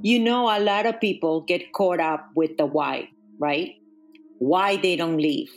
You 0.00 0.20
know, 0.20 0.44
a 0.46 0.60
lot 0.60 0.86
of 0.86 1.00
people 1.00 1.40
get 1.40 1.72
caught 1.72 1.98
up 1.98 2.30
with 2.36 2.56
the 2.56 2.66
why, 2.66 3.08
right? 3.38 3.74
Why 4.38 4.76
they 4.76 4.94
don't 4.94 5.16
leave. 5.16 5.50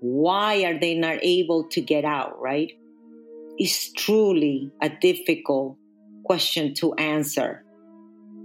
Why 0.00 0.64
are 0.64 0.78
they 0.78 0.94
not 0.94 1.18
able 1.22 1.68
to 1.70 1.80
get 1.80 2.04
out, 2.04 2.40
right? 2.40 2.70
It's 3.56 3.90
truly 3.92 4.70
a 4.82 4.90
difficult 4.90 5.78
question 6.24 6.74
to 6.74 6.92
answer 6.94 7.64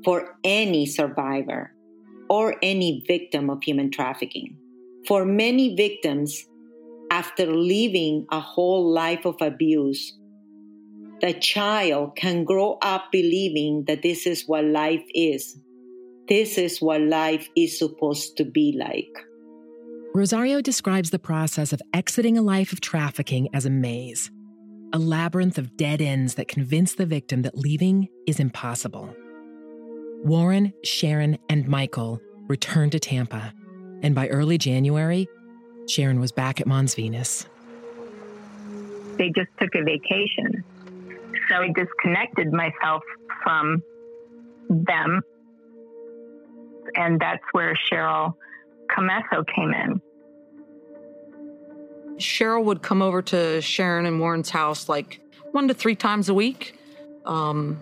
for 0.06 0.38
any 0.44 0.86
survivor 0.86 1.74
or 2.30 2.56
any 2.64 3.04
victim 3.06 3.50
of 3.50 3.62
human 3.64 3.92
trafficking. 3.92 4.56
For 5.08 5.26
many 5.26 5.76
victims, 5.76 6.46
after 7.12 7.46
living 7.46 8.26
a 8.32 8.40
whole 8.40 8.92
life 8.92 9.26
of 9.26 9.36
abuse, 9.42 10.18
the 11.24 11.34
child 11.34 12.18
can 12.18 12.44
grow 12.44 12.78
up 12.82 13.06
believing 13.10 13.86
that 13.88 14.02
this 14.02 14.28
is 14.28 14.44
what 14.46 14.66
life 14.66 15.06
is. 15.16 15.58
This 16.28 16.58
is 16.58 16.82
what 16.82 17.00
life 17.00 17.48
is 17.56 17.80
supposed 17.80 18.36
to 18.36 18.44
be 18.44 18.76
like. 18.78 19.26
Rosario 20.14 20.60
describes 20.60 21.12
the 21.12 21.20
process 21.20 21.72
of 21.72 21.82
exiting 21.94 22.38
a 22.38 22.42
life 22.42 22.74
of 22.74 22.82
trafficking 22.82 23.48
as 23.54 23.66
a 23.66 23.70
maze, 23.70 24.32
a 24.92 25.00
labyrinth 25.00 25.58
of 25.58 25.78
dead 25.78 26.02
ends 26.02 26.36
that 26.36 26.50
convince 26.50 26.96
the 26.96 27.06
victim 27.06 27.44
that 27.44 27.58
leaving 27.58 28.10
is 28.28 28.42
impossible. 28.42 29.16
Warren, 30.26 30.74
Sharon, 30.84 31.38
and 31.48 31.66
Michael 31.70 32.20
returned 32.50 32.92
to 32.92 33.00
Tampa 33.00 33.54
and 34.02 34.14
by 34.14 34.28
early 34.28 34.58
January, 34.58 35.30
Sharon 35.88 36.20
was 36.20 36.34
back 36.34 36.60
at 36.60 36.68
Mons 36.68 36.96
Venus. 36.96 37.48
They 39.18 39.30
just 39.30 39.52
took 39.58 39.74
a 39.76 39.84
vacation. 39.84 40.66
So 41.50 41.56
I 41.56 41.70
disconnected 41.74 42.52
myself 42.52 43.04
from 43.44 43.84
them. 44.70 45.22
And 46.96 47.20
that's 47.20 47.44
where 47.52 47.78
Cheryl 47.92 48.36
Commesso 48.88 49.46
came 49.56 49.74
in. 49.74 50.02
Cheryl 52.18 52.64
would 52.64 52.82
come 52.82 53.02
over 53.02 53.22
to 53.24 53.62
Sharon 53.62 54.06
and 54.06 54.20
Warren's 54.20 54.50
house 54.50 54.88
like 54.88 55.20
one 55.52 55.68
to 55.68 55.74
three 55.74 55.96
times 55.96 56.30
a 56.30 56.34
week. 56.34 56.78
Um, 57.26 57.80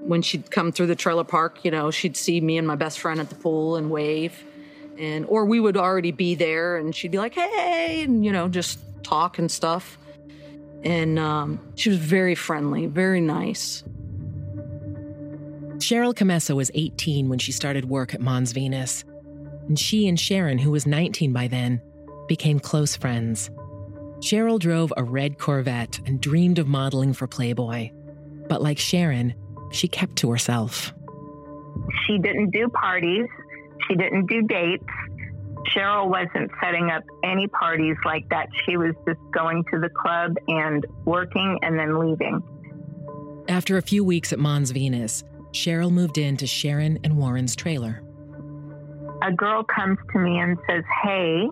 when 0.00 0.22
she'd 0.22 0.50
come 0.50 0.70
through 0.70 0.86
the 0.86 0.94
trailer 0.94 1.24
park, 1.24 1.64
you 1.64 1.70
know, 1.70 1.90
she'd 1.90 2.16
see 2.16 2.40
me 2.40 2.58
and 2.58 2.66
my 2.66 2.76
best 2.76 3.00
friend 3.00 3.18
at 3.18 3.28
the 3.28 3.34
pool 3.34 3.76
and 3.76 3.90
wave 3.90 4.44
and 4.98 5.26
or 5.26 5.44
we 5.44 5.60
would 5.60 5.76
already 5.76 6.12
be 6.12 6.34
there 6.34 6.76
and 6.76 6.94
she'd 6.94 7.10
be 7.10 7.18
like 7.18 7.34
hey 7.34 8.02
and 8.02 8.24
you 8.24 8.32
know 8.32 8.48
just 8.48 8.78
talk 9.02 9.38
and 9.38 9.50
stuff 9.50 9.98
and 10.86 11.18
um, 11.18 11.60
she 11.74 11.90
was 11.90 11.98
very 11.98 12.34
friendly 12.34 12.86
very 12.86 13.20
nice. 13.20 13.82
Cheryl 15.78 16.14
commesso 16.14 16.56
was 16.56 16.70
18 16.74 17.28
when 17.28 17.38
she 17.38 17.52
started 17.52 17.84
work 17.84 18.14
at 18.14 18.20
mons 18.20 18.52
venus 18.52 19.04
and 19.68 19.78
she 19.78 20.08
and 20.08 20.18
sharon 20.18 20.58
who 20.58 20.70
was 20.70 20.86
19 20.86 21.32
by 21.32 21.48
then 21.48 21.82
became 22.28 22.58
close 22.58 22.96
friends. 22.96 23.50
Cheryl 24.20 24.58
drove 24.58 24.92
a 24.96 25.04
red 25.04 25.38
corvette 25.38 26.00
and 26.06 26.20
dreamed 26.20 26.58
of 26.58 26.66
modeling 26.68 27.12
for 27.12 27.26
playboy 27.26 27.90
but 28.48 28.62
like 28.62 28.78
sharon 28.78 29.34
she 29.72 29.88
kept 29.88 30.16
to 30.16 30.30
herself. 30.30 30.94
She 32.06 32.18
didn't 32.18 32.50
do 32.50 32.68
parties. 32.68 33.26
She 33.86 33.96
didn't 33.96 34.26
do 34.26 34.42
dates. 34.42 34.84
Cheryl 35.72 36.08
wasn't 36.08 36.50
setting 36.62 36.90
up 36.90 37.02
any 37.24 37.46
parties 37.48 37.96
like 38.04 38.28
that. 38.30 38.48
She 38.64 38.76
was 38.76 38.94
just 39.06 39.20
going 39.32 39.64
to 39.72 39.80
the 39.80 39.88
club 39.88 40.36
and 40.48 40.84
working 41.04 41.58
and 41.62 41.78
then 41.78 41.98
leaving. 41.98 42.42
After 43.48 43.76
a 43.76 43.82
few 43.82 44.04
weeks 44.04 44.32
at 44.32 44.38
Mons 44.38 44.70
Venus, 44.70 45.22
Cheryl 45.52 45.90
moved 45.90 46.18
into 46.18 46.46
Sharon 46.46 46.98
and 47.04 47.16
Warren's 47.16 47.54
trailer. 47.56 48.02
A 49.22 49.32
girl 49.32 49.64
comes 49.64 49.98
to 50.12 50.18
me 50.18 50.38
and 50.38 50.58
says, 50.68 50.84
Hey, 51.02 51.48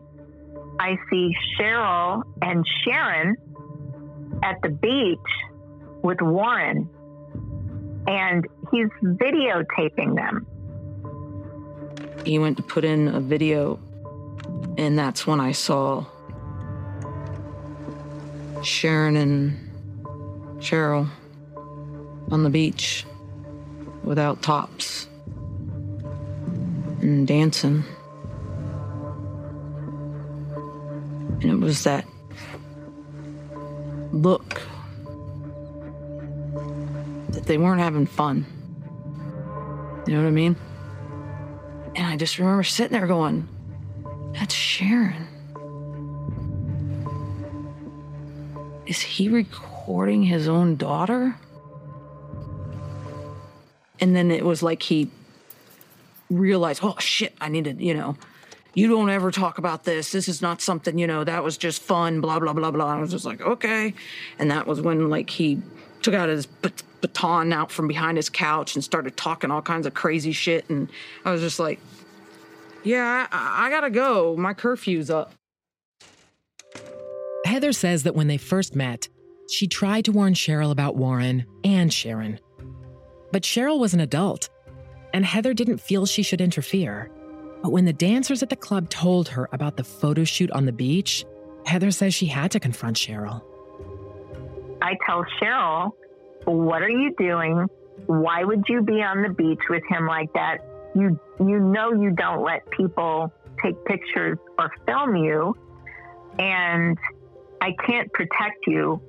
I 0.79 0.96
see 1.09 1.33
Cheryl 1.59 2.22
and 2.42 2.64
Sharon 2.85 3.37
at 4.42 4.61
the 4.62 4.68
beach 4.68 5.18
with 6.03 6.20
Warren, 6.20 6.88
and 8.07 8.46
he's 8.70 8.88
videotaping 9.03 10.14
them. 10.16 10.46
He 12.27 12.38
went 12.38 12.57
to 12.57 12.62
put 12.62 12.85
in 12.85 13.09
a 13.09 13.20
video, 13.20 13.79
and 14.77 14.99
that's 14.99 15.27
when 15.27 15.40
I 15.40 15.53
saw 15.53 16.05
Sharon 18.62 19.17
and 19.17 19.59
Cheryl 20.59 21.09
on 22.31 22.43
the 22.43 22.51
beach 22.51 23.05
without 24.03 24.43
tops 24.43 25.07
and 27.01 27.27
dancing. 27.27 27.85
And 31.40 31.45
it 31.45 31.59
was 31.59 31.85
that 31.85 32.07
look 34.12 34.62
that 37.31 37.45
they 37.47 37.59
weren't 37.59 37.81
having 37.81 38.07
fun. 38.07 38.47
You 40.07 40.14
know 40.14 40.23
what 40.23 40.29
I 40.29 40.33
mean? 40.33 40.57
And 41.97 42.07
I 42.07 42.17
just 42.17 42.38
remember 42.38 42.62
sitting 42.62 42.93
there 42.93 43.07
going, 43.07 43.49
that's 44.35 44.55
Sharon. 44.55 45.29
Is 48.87 49.01
he 49.01 49.29
recording 49.29 50.23
his 50.23 50.49
own 50.49 50.77
daughter? 50.77 51.37
And 54.01 54.14
then 54.14 54.31
it 54.31 54.44
was 54.44 54.62
like 54.62 54.83
he 54.83 55.11
realized, 56.31 56.81
oh 56.83 56.97
shit, 56.99 57.35
I 57.40 57.49
needed, 57.49 57.81
you 57.81 57.94
know, 57.94 58.16
you 58.75 58.88
don't 58.88 59.09
ever 59.09 59.31
talk 59.31 59.59
about 59.59 59.85
this. 59.85 60.11
This 60.11 60.29
is 60.29 60.42
not 60.42 60.61
something, 60.61 60.99
you 60.99 61.07
know, 61.07 61.25
that 61.25 61.44
was 61.44 61.57
just 61.57 61.81
fun, 61.81 62.20
blah, 62.20 62.40
blah, 62.40 62.53
blah, 62.53 62.73
blah. 62.73 62.97
I 62.97 63.01
was 63.01 63.12
just 63.12 63.25
like, 63.25 63.40
okay. 63.40 63.94
And 64.38 64.51
that 64.51 64.66
was 64.66 64.81
when, 64.81 65.09
like, 65.09 65.31
he 65.31 65.62
took 66.03 66.12
out 66.12 66.29
his 66.29 66.47
baton 66.47 67.53
out 67.53 67.70
from 67.70 67.87
behind 67.87 68.16
his 68.16 68.29
couch 68.29 68.75
and 68.75 68.83
started 68.83 69.16
talking 69.16 69.51
all 69.51 69.62
kinds 69.62 69.87
of 69.87 69.94
crazy 69.94 70.33
shit. 70.33 70.68
And 70.68 70.90
I 71.25 71.31
was 71.31 71.40
just 71.40 71.59
like, 71.61 71.79
yeah, 72.85 73.27
I, 73.33 73.66
I 73.66 73.70
gotta 73.70 73.90
go. 73.90 74.37
My 74.37 74.55
curfew's 74.55 75.11
up. 75.11 75.33
Heather 77.44 77.73
says 77.73 78.03
that 78.05 78.14
when 78.14 78.27
they 78.29 78.38
first 78.38 78.75
met, 78.75 79.09
she 79.51 79.66
tried 79.66 80.07
to 80.07 80.12
warn 80.12 80.35
Cheryl 80.35 80.70
about 80.70 80.97
Warren 80.97 81.44
and 81.62 81.92
Sharon. 81.92 82.40
But 83.33 83.42
Cheryl 83.42 83.79
was 83.79 83.94
an 83.94 84.01
adult, 84.01 84.49
and 85.12 85.25
Heather 85.25 85.55
didn't 85.55 85.79
feel 85.79 86.07
she 86.07 86.23
should 86.23 86.40
interfere. 86.40 87.11
But 87.62 87.70
when 87.70 87.85
the 87.85 87.92
dancers 87.92 88.42
at 88.42 88.51
the 88.51 88.57
club 88.57 88.90
told 88.90 89.29
her 89.29 89.49
about 89.53 89.77
the 89.77 89.85
photo 89.85 90.25
shoot 90.25 90.51
on 90.51 90.66
the 90.66 90.73
beach, 90.73 91.25
Heather 91.66 91.90
says 91.90 92.14
she 92.14 92.27
had 92.27 92.51
to 92.53 92.61
confront 92.61 92.97
Cheryl. 92.97 93.42
I 94.83 94.97
tell 95.07 95.25
Cheryl, 95.40 95.92
What 96.44 96.83
are 96.83 96.90
you 96.90 97.14
doing? 97.16 97.66
Why 98.07 98.44
would 98.44 98.64
you 98.68 98.83
be 98.83 99.03
on 99.03 99.23
the 99.23 99.31
beach 99.31 99.61
with 99.70 99.83
him 99.88 100.07
like 100.07 100.33
that? 100.35 100.59
You, 100.94 101.18
you 101.40 101.61
know, 101.61 101.92
you 101.92 102.12
don't 102.16 102.44
let 102.44 102.68
people 102.70 103.33
take 103.62 103.83
pictures 103.85 104.38
or 104.59 104.70
film 104.87 105.16
you, 105.16 105.57
and 106.38 106.98
I 107.61 107.74
can't 107.87 108.12
protect 108.12 108.66
you. 108.66 109.00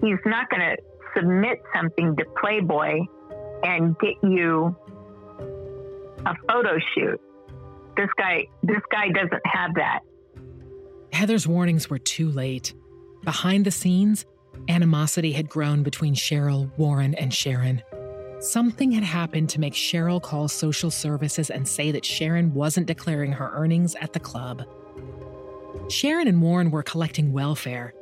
He's 0.00 0.18
not 0.26 0.50
going 0.50 0.62
to 0.62 0.76
submit 1.16 1.62
something 1.74 2.16
to 2.16 2.24
Playboy 2.40 3.00
and 3.62 3.96
get 3.98 4.14
you 4.22 4.76
a 6.26 6.34
photo 6.48 6.78
shoot. 6.94 7.20
This 7.96 8.08
guy, 8.16 8.46
this 8.62 8.80
guy 8.90 9.08
doesn't 9.08 9.46
have 9.46 9.74
that. 9.76 10.00
Heather's 11.12 11.46
warnings 11.46 11.88
were 11.88 11.98
too 11.98 12.30
late. 12.30 12.74
Behind 13.22 13.64
the 13.64 13.70
scenes, 13.70 14.26
animosity 14.68 15.32
had 15.32 15.48
grown 15.48 15.82
between 15.82 16.14
Cheryl, 16.14 16.76
Warren, 16.76 17.14
and 17.14 17.32
Sharon. 17.32 17.82
Something 18.40 18.92
had 18.92 19.04
happened 19.04 19.48
to 19.50 19.60
make 19.60 19.72
Cheryl 19.72 20.20
call 20.20 20.48
social 20.48 20.90
services 20.90 21.50
and 21.50 21.66
say 21.66 21.90
that 21.92 22.04
Sharon 22.04 22.52
wasn't 22.52 22.86
declaring 22.86 23.32
her 23.32 23.50
earnings 23.54 23.94
at 23.96 24.12
the 24.12 24.20
club. 24.20 24.64
Sharon 25.88 26.28
and 26.28 26.42
Warren 26.42 26.70
were 26.70 26.82
collecting 26.82 27.32
welfare, 27.32 27.94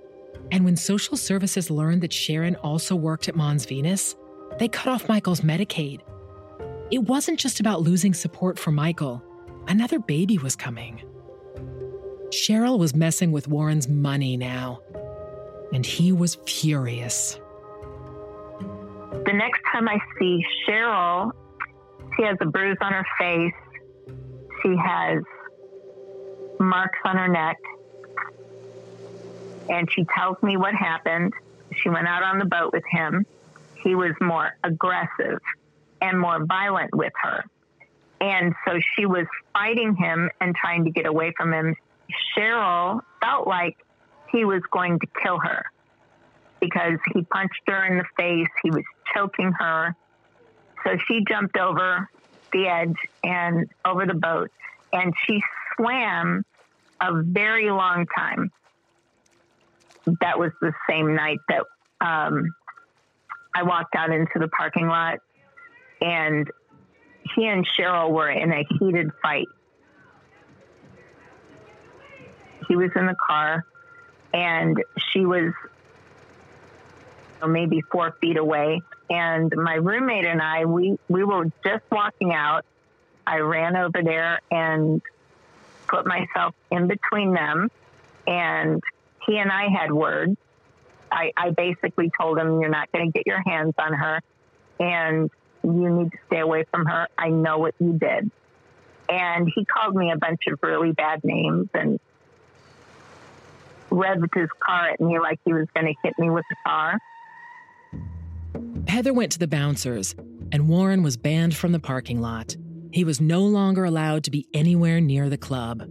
and 0.51 0.65
when 0.65 0.77
social 0.77 1.17
services 1.17 1.71
learned 1.71 2.03
that 2.03 2.13
Sharon 2.13 2.57
also 2.57 2.97
worked 2.97 3.29
at 3.29 3.37
Mons 3.37 3.65
Venus, 3.67 4.17
they 4.59 4.69
cut 4.69 4.89
off 4.89 5.09
Michael's 5.09 5.41
Medicaid. 5.41 6.01
It 6.91 7.05
wasn't 7.05 7.39
just 7.39 7.61
about 7.61 7.83
losing 7.83 8.15
support 8.15 8.59
for 8.59 8.71
Michael, 8.71 9.23
another 9.69 9.99
baby 9.99 10.39
was 10.39 10.57
coming. 10.57 11.03
Cheryl 12.29 12.79
was 12.79 12.95
messing 12.95 13.33
with 13.33 13.49
Warren's 13.49 13.89
money 13.89 14.37
now, 14.37 14.81
and 15.73 15.85
he 15.85 16.13
was 16.13 16.37
furious. 16.47 17.39
The 19.13 19.33
next 19.35 19.61
time 19.71 19.89
I 19.89 19.99
see 20.19 20.43
Cheryl, 20.67 21.33
she 22.17 22.25
has 22.25 22.39
a 22.41 22.47
bruise 22.47 22.79
on 22.81 22.93
her 22.93 23.07
face. 23.19 23.53
She 24.63 24.75
has 24.75 25.23
marks 26.59 26.99
on 27.05 27.17
her 27.19 27.29
neck. 27.29 27.59
And 29.69 29.89
she 29.93 30.07
tells 30.17 30.43
me 30.43 30.57
what 30.57 30.75
happened. 30.75 31.35
She 31.77 31.91
went 31.91 32.09
out 32.09 32.23
on 32.23 32.39
the 32.39 32.47
boat 32.47 32.73
with 32.73 32.85
him. 32.91 33.27
He 33.83 33.95
was 33.95 34.13
more 34.21 34.57
aggressive 34.65 35.41
and 36.01 36.19
more 36.19 36.45
violent 36.47 36.95
with 36.95 37.13
her. 37.23 37.45
And 38.21 38.55
so 38.67 38.79
she 38.97 39.05
was 39.05 39.27
fighting 39.53 39.95
him 39.95 40.31
and 40.41 40.55
trying 40.55 40.85
to 40.85 40.91
get 40.91 41.07
away 41.07 41.35
from 41.37 41.53
him. 41.53 41.77
Cheryl 42.35 43.01
felt 43.21 43.47
like 43.47 43.77
he 44.31 44.47
was 44.47 44.63
going 44.71 45.01
to 45.01 45.07
kill 45.23 45.39
her 45.39 45.67
because 46.63 46.99
he 47.13 47.23
punched 47.23 47.61
her 47.67 47.85
in 47.85 47.99
the 47.99 48.05
face. 48.17 48.49
He 48.63 48.71
was 48.71 48.85
choking 49.13 49.53
her. 49.59 49.97
So 50.85 50.97
she 51.09 51.25
jumped 51.29 51.59
over 51.59 52.09
the 52.53 52.69
edge 52.69 52.95
and 53.25 53.69
over 53.85 54.07
the 54.07 54.15
boat 54.15 54.51
and 54.93 55.13
she 55.27 55.43
swam 55.75 56.45
a 57.01 57.23
very 57.23 57.69
long 57.71 58.07
time. 58.17 58.53
That 60.21 60.39
was 60.39 60.53
the 60.61 60.73
same 60.89 61.15
night 61.17 61.39
that 61.49 61.65
um, 62.01 62.55
I 63.55 63.65
walked 63.65 63.97
out 63.97 64.11
into 64.11 64.39
the 64.39 64.49
parking 64.49 64.87
lot 64.87 65.19
and 66.01 66.49
he 67.35 67.47
and 67.47 67.67
Cheryl 67.67 68.11
were 68.11 68.31
in 68.31 68.53
a 68.53 68.65
heated 68.79 69.11
fight. 69.21 69.47
He 72.69 72.77
was 72.77 72.91
in 72.95 73.07
the 73.07 73.17
car 73.27 73.65
and 74.33 74.83
she 75.13 75.27
was 75.27 75.53
maybe 77.49 77.83
four 77.91 78.17
feet 78.21 78.37
away. 78.37 78.83
And 79.11 79.53
my 79.57 79.75
roommate 79.75 80.25
and 80.25 80.41
I, 80.41 80.65
we, 80.65 80.99
we 81.09 81.25
were 81.25 81.45
just 81.65 81.85
walking 81.91 82.33
out. 82.33 82.65
I 83.27 83.39
ran 83.39 83.77
over 83.77 84.03
there 84.03 84.41
and 84.51 85.03
put 85.87 86.07
myself 86.07 86.55
in 86.71 86.89
between 86.89 87.35
them. 87.35 87.71
And 88.27 88.83
he 89.27 89.39
and 89.39 89.51
I 89.51 89.69
had 89.69 89.93
words. 89.93 90.37
I, 91.11 91.33
I 91.37 91.51
basically 91.51 92.11
told 92.19 92.39
him, 92.39 92.61
You're 92.61 92.71
not 92.71 92.91
going 92.93 93.07
to 93.07 93.13
get 93.13 93.27
your 93.27 93.43
hands 93.43 93.75
on 93.79 93.93
her. 93.93 94.21
And 94.81 95.31
you 95.63 95.91
need 95.91 96.11
to 96.13 96.19
stay 96.27 96.41
away 96.41 96.65
from 96.71 96.87
her. 96.87 97.07
I 97.17 97.29
know 97.29 97.59
what 97.59 97.75
you 97.79 97.93
did. 97.93 98.31
And 99.09 99.51
he 99.55 99.65
called 99.65 99.95
me 99.95 100.11
a 100.11 100.17
bunch 100.17 100.41
of 100.49 100.59
really 100.63 100.93
bad 100.93 101.23
names 101.23 101.69
and 101.75 102.01
revved 103.91 104.35
his 104.35 104.49
car 104.59 104.91
at 104.91 105.01
me 105.01 105.19
like 105.19 105.39
he 105.45 105.53
was 105.53 105.67
going 105.75 105.87
to 105.87 105.95
hit 106.03 106.15
me 106.19 106.31
with 106.31 106.45
the 106.49 106.57
car. 106.67 106.99
Heather 108.93 109.15
went 109.15 109.33
to 109.33 109.39
the 109.39 109.49
bouncers, 109.49 110.15
and 110.53 110.69
Warren 110.69 111.03
was 111.03 111.17
banned 111.17 111.57
from 111.57 111.73
the 111.73 111.81
parking 111.81 112.21
lot. 112.21 112.55
He 112.93 113.05
was 113.05 113.23
no 113.23 113.41
longer 113.41 113.87
allowed 113.87 114.25
to 114.25 114.31
be 114.31 114.47
anywhere 114.53 115.01
near 115.01 115.31
the 115.31 115.39
club. 115.39 115.85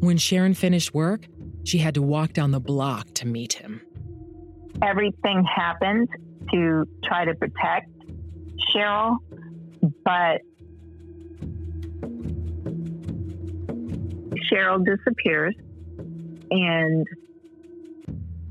When 0.00 0.18
Sharon 0.18 0.54
finished 0.54 0.92
work, 0.92 1.28
she 1.62 1.78
had 1.78 1.94
to 1.94 2.02
walk 2.02 2.32
down 2.32 2.50
the 2.50 2.58
block 2.58 3.06
to 3.14 3.28
meet 3.28 3.52
him. 3.52 3.80
Everything 4.82 5.44
happened 5.44 6.08
to 6.52 6.84
try 7.04 7.24
to 7.24 7.32
protect 7.36 7.88
Cheryl, 8.74 9.18
but 10.04 10.40
Cheryl 14.50 14.84
disappears 14.84 15.54
and 16.50 17.06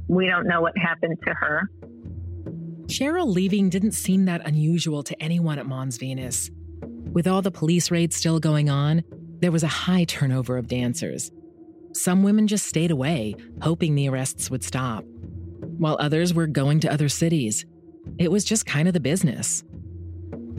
we 0.08 0.28
don't 0.28 0.48
know 0.48 0.62
what 0.62 0.78
happened 0.78 1.18
to 1.28 1.34
her. 1.34 1.70
Cheryl 2.92 3.34
leaving 3.34 3.70
didn't 3.70 3.94
seem 3.94 4.26
that 4.26 4.46
unusual 4.46 5.02
to 5.04 5.24
anyone 5.24 5.58
at 5.58 5.66
Mons 5.66 5.96
Venus. 5.96 6.52
With 7.14 7.26
all 7.26 7.42
the 7.42 7.50
police 7.50 7.90
raids 7.90 8.18
still 8.18 8.38
going 8.38 8.70
on, 8.70 9.02
there 9.40 9.54
was 9.54 9.64
a 9.64 9.68
high 9.68 10.04
turnover 10.04 10.58
of 10.58 10.68
dancers. 10.68 11.32
Some 11.94 12.22
women 12.22 12.48
just 12.48 12.68
stayed 12.68 12.92
away, 12.92 13.36
hoping 13.62 13.96
the 13.96 14.10
arrests 14.10 14.52
would 14.52 14.62
stop, 14.62 15.06
while 15.78 15.96
others 16.02 16.34
were 16.34 16.48
going 16.48 16.82
to 16.82 16.92
other 16.92 17.08
cities. 17.08 17.66
It 18.20 18.30
was 18.30 18.44
just 18.44 18.66
kind 18.66 18.90
of 18.90 18.94
the 18.94 19.00
business. 19.00 19.64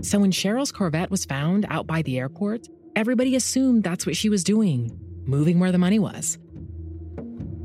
So 0.00 0.18
when 0.18 0.32
Cheryl's 0.32 0.72
Corvette 0.72 1.10
was 1.10 1.26
found 1.26 1.66
out 1.68 1.86
by 1.86 2.00
the 2.00 2.18
airport, 2.18 2.66
everybody 2.96 3.36
assumed 3.36 3.84
that's 3.84 4.06
what 4.06 4.16
she 4.16 4.30
was 4.30 4.42
doing, 4.42 4.98
moving 5.26 5.60
where 5.60 5.70
the 5.70 5.76
money 5.76 5.98
was. 5.98 6.38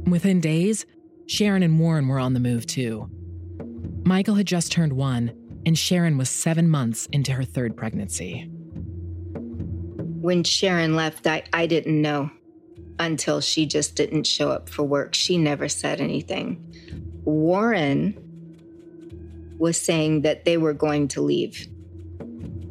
Within 0.10 0.42
days, 0.42 0.86
Sharon 1.26 1.64
and 1.64 1.80
Warren 1.80 2.10
were 2.10 2.20
on 2.20 2.34
the 2.34 2.42
move 2.42 2.66
too. 2.68 3.10
Michael 4.08 4.36
had 4.36 4.48
just 4.48 4.72
turned 4.72 4.94
one, 4.94 5.34
and 5.66 5.78
Sharon 5.78 6.18
was 6.18 6.30
seven 6.30 6.70
months 6.70 7.08
into 7.12 7.34
her 7.34 7.44
third 7.44 7.76
pregnancy. 7.76 8.50
When 10.22 10.44
Sharon 10.44 10.96
left, 10.96 11.28
I, 11.28 11.44
I 11.54 11.68
didn't 11.68 12.02
know 12.02 12.32
until 13.00 13.42
she 13.42 13.66
just 13.66 13.96
didn't 13.96 14.26
show 14.26 14.50
up 14.50 14.70
for 14.70 14.84
work. 14.84 15.14
She 15.14 15.38
never 15.38 15.70
said 15.70 16.02
anything. 16.02 16.64
Warren 17.26 18.24
was 19.58 19.80
saying 19.80 20.22
that 20.22 20.46
they 20.46 20.58
were 20.58 20.74
going 20.74 21.10
to 21.10 21.22
leave 21.22 21.68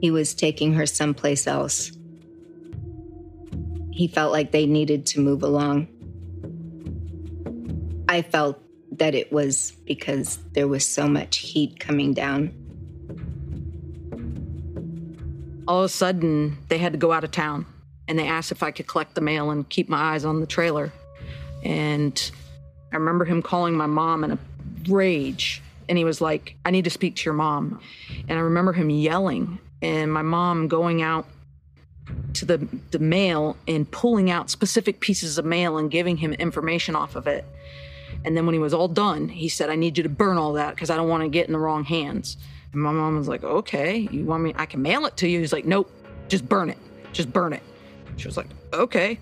he 0.01 0.11
was 0.11 0.34
taking 0.34 0.74
her 0.74 0.87
someplace 0.87 1.47
else. 1.47 1.93
He 3.91 4.09
felt 4.09 4.32
like 4.32 4.53
they 4.53 4.66
needed 4.66 5.07
to 5.07 5.20
move 5.20 5.43
along. 5.43 5.89
I 8.09 8.22
felt 8.22 8.62
that 8.99 9.14
it 9.14 9.32
was 9.32 9.72
because 9.86 10.38
there 10.53 10.68
was 10.68 10.86
so 10.86 11.09
much 11.09 11.38
heat 11.38 11.78
coming 11.80 12.14
down. 12.14 12.53
All 15.68 15.80
of 15.80 15.84
a 15.86 15.88
sudden, 15.88 16.59
they 16.68 16.78
had 16.78 16.92
to 16.92 16.99
go 16.99 17.12
out 17.12 17.24
of 17.24 17.30
town 17.30 17.66
and 18.09 18.18
they 18.18 18.26
asked 18.26 18.53
if 18.53 18.62
I 18.62 18.70
could 18.70 18.86
collect 18.86 19.14
the 19.14 19.20
mail 19.20 19.51
and 19.51 19.68
keep 19.68 19.88
my 19.88 20.14
eyes 20.14 20.24
on 20.24 20.40
the 20.40 20.47
trailer. 20.47 20.92
And 21.64 22.30
I 22.92 22.97
remember 22.97 23.24
him 23.24 23.42
calling 23.42 23.74
my 23.74 23.86
mom 23.86 24.24
in 24.24 24.32
a 24.32 24.38
rage. 24.88 25.62
And 25.88 25.99
he 25.99 26.05
was 26.05 26.20
like, 26.20 26.57
I 26.64 26.70
need 26.70 26.84
to 26.84 26.90
speak 26.90 27.16
to 27.16 27.24
your 27.24 27.34
mom. 27.34 27.80
And 28.28 28.38
I 28.38 28.42
remember 28.42 28.72
him 28.72 28.90
yelling, 28.90 29.59
and 29.82 30.12
my 30.12 30.22
mom 30.22 30.68
going 30.68 31.03
out 31.03 31.26
to 32.34 32.44
the, 32.44 32.68
the 32.90 32.99
mail 32.99 33.57
and 33.66 33.90
pulling 33.90 34.30
out 34.30 34.51
specific 34.51 35.01
pieces 35.01 35.38
of 35.38 35.44
mail 35.44 35.78
and 35.78 35.90
giving 35.90 36.16
him 36.16 36.32
information 36.34 36.94
off 36.94 37.16
of 37.16 37.26
it. 37.26 37.44
And 38.24 38.36
then 38.36 38.46
when 38.46 38.54
he 38.54 38.58
was 38.58 38.74
all 38.74 38.88
done, 38.88 39.28
he 39.28 39.48
said, 39.48 39.70
I 39.70 39.76
need 39.76 39.96
you 39.96 40.02
to 40.02 40.08
burn 40.08 40.36
all 40.36 40.54
that 40.54 40.74
because 40.74 40.90
I 40.90 40.96
don't 40.96 41.08
want 41.08 41.22
to 41.22 41.28
get 41.28 41.46
in 41.46 41.52
the 41.52 41.58
wrong 41.58 41.84
hands. 41.84 42.36
And 42.72 42.82
my 42.82 42.92
mom 42.92 43.16
was 43.16 43.28
like, 43.28 43.44
Okay, 43.44 44.08
you 44.10 44.24
want 44.24 44.42
me? 44.42 44.54
I 44.56 44.66
can 44.66 44.82
mail 44.82 45.06
it 45.06 45.16
to 45.18 45.28
you. 45.28 45.40
He's 45.40 45.52
like, 45.52 45.64
Nope, 45.64 45.90
just 46.28 46.48
burn 46.48 46.70
it. 46.70 46.78
Just 47.12 47.32
burn 47.32 47.52
it. 47.52 47.62
She 48.16 48.26
was 48.26 48.36
like, 48.36 48.48
Okay. 48.72 49.18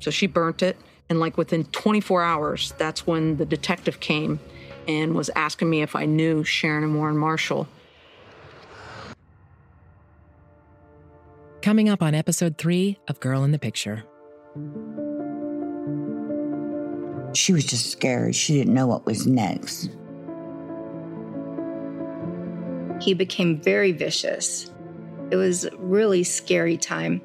So 0.00 0.10
she 0.10 0.26
burnt 0.26 0.62
it. 0.62 0.76
And 1.08 1.20
like 1.20 1.36
within 1.36 1.64
24 1.64 2.22
hours, 2.22 2.74
that's 2.78 3.06
when 3.06 3.36
the 3.36 3.44
detective 3.44 4.00
came 4.00 4.40
and 4.88 5.14
was 5.14 5.30
asking 5.36 5.70
me 5.70 5.82
if 5.82 5.94
I 5.94 6.06
knew 6.06 6.42
Sharon 6.42 6.84
and 6.84 6.96
Warren 6.96 7.16
Marshall. 7.16 7.68
Coming 11.60 11.88
up 11.88 12.02
on 12.02 12.14
episode 12.14 12.58
three 12.58 12.98
of 13.06 13.20
Girl 13.20 13.44
in 13.44 13.52
the 13.52 13.58
Picture. 13.58 14.02
She 17.34 17.52
was 17.52 17.64
just 17.64 17.90
scared. 17.90 18.34
She 18.34 18.54
didn't 18.54 18.74
know 18.74 18.86
what 18.86 19.06
was 19.06 19.26
next. 19.26 19.90
He 23.00 23.14
became 23.14 23.60
very 23.60 23.92
vicious. 23.92 24.70
It 25.30 25.36
was 25.36 25.64
a 25.64 25.76
really 25.78 26.24
scary 26.24 26.76
time. 26.76 27.22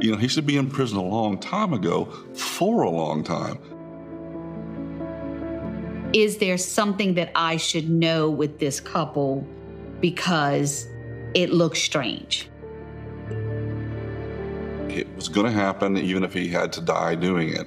You 0.00 0.12
know, 0.12 0.18
he 0.18 0.28
should 0.28 0.46
be 0.46 0.58
in 0.58 0.68
prison 0.68 0.98
a 0.98 1.02
long 1.02 1.38
time 1.38 1.72
ago 1.72 2.04
for 2.34 2.82
a 2.82 2.90
long 2.90 3.24
time. 3.24 3.58
Is 6.12 6.38
there 6.38 6.58
something 6.58 7.14
that 7.14 7.30
I 7.34 7.56
should 7.56 7.88
know 7.88 8.30
with 8.30 8.58
this 8.58 8.78
couple 8.78 9.46
because 10.00 10.86
it 11.34 11.50
looks 11.50 11.80
strange? 11.80 12.48
It 14.88 15.08
was 15.16 15.28
going 15.28 15.46
to 15.46 15.52
happen 15.52 15.96
even 15.96 16.24
if 16.24 16.32
he 16.32 16.48
had 16.48 16.72
to 16.74 16.80
die 16.80 17.14
doing 17.14 17.48
it. 17.48 17.66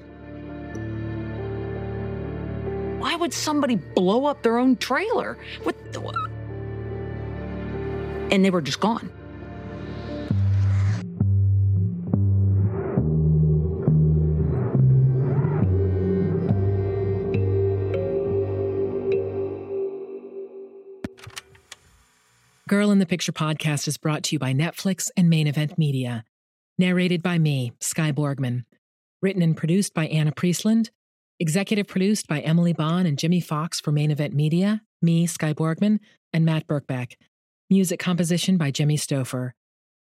Why 3.00 3.16
would 3.16 3.34
somebody 3.34 3.76
blow 3.76 4.26
up 4.26 4.44
their 4.44 4.58
own 4.58 4.76
trailer? 4.76 5.38
What 5.64 5.94
the, 5.94 6.02
and 8.30 8.44
they 8.44 8.50
were 8.50 8.62
just 8.62 8.80
gone. 8.80 9.10
Girl 22.68 22.92
in 22.92 23.00
the 23.00 23.06
Picture 23.08 23.32
podcast 23.32 23.88
is 23.88 23.98
brought 23.98 24.24
to 24.26 24.36
you 24.36 24.40
by 24.40 24.54
Netflix 24.54 25.10
and 25.18 25.30
Main 25.30 25.48
Event 25.48 25.78
Media. 25.78 26.24
Narrated 26.78 27.24
by 27.24 27.40
me, 27.40 27.72
Skye 27.80 28.12
Borgman. 28.12 28.66
Written 29.22 29.42
and 29.42 29.58
produced 29.58 29.94
by 29.94 30.06
Anna 30.08 30.32
Priestland. 30.32 30.92
Executive 31.42 31.88
produced 31.88 32.28
by 32.28 32.42
Emily 32.42 32.74
Bond 32.74 33.08
and 33.08 33.18
Jimmy 33.18 33.40
Fox 33.40 33.80
for 33.80 33.94
Main 33.94 34.12
Event 34.12 34.34
Media, 34.34 34.82
me, 35.02 35.26
Skye 35.26 35.54
Borgman, 35.54 36.00
and 36.34 36.44
Matt 36.44 36.68
Birkbeck. 36.68 37.14
Music 37.70 37.98
composition 37.98 38.58
by 38.58 38.72
Jimmy 38.72 38.98
Stouffer. 38.98 39.52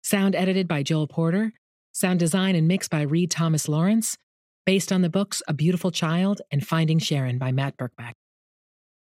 Sound 0.02 0.36
edited 0.36 0.68
by 0.68 0.82
Joel 0.82 1.06
Porter. 1.06 1.54
Sound 1.92 2.20
design 2.20 2.56
and 2.56 2.68
mix 2.68 2.88
by 2.88 3.04
Reed 3.04 3.30
Thomas 3.30 3.70
Lawrence. 3.70 4.18
Based 4.66 4.92
on 4.92 5.04
the 5.04 5.10
books 5.10 5.44
A 5.48 5.54
Beautiful 5.54 5.92
Child 5.92 6.42
and 6.50 6.66
Finding 6.66 6.98
Sharon 6.98 7.38
by 7.38 7.52
Matt 7.52 7.78
Birkbeck. 7.78 8.14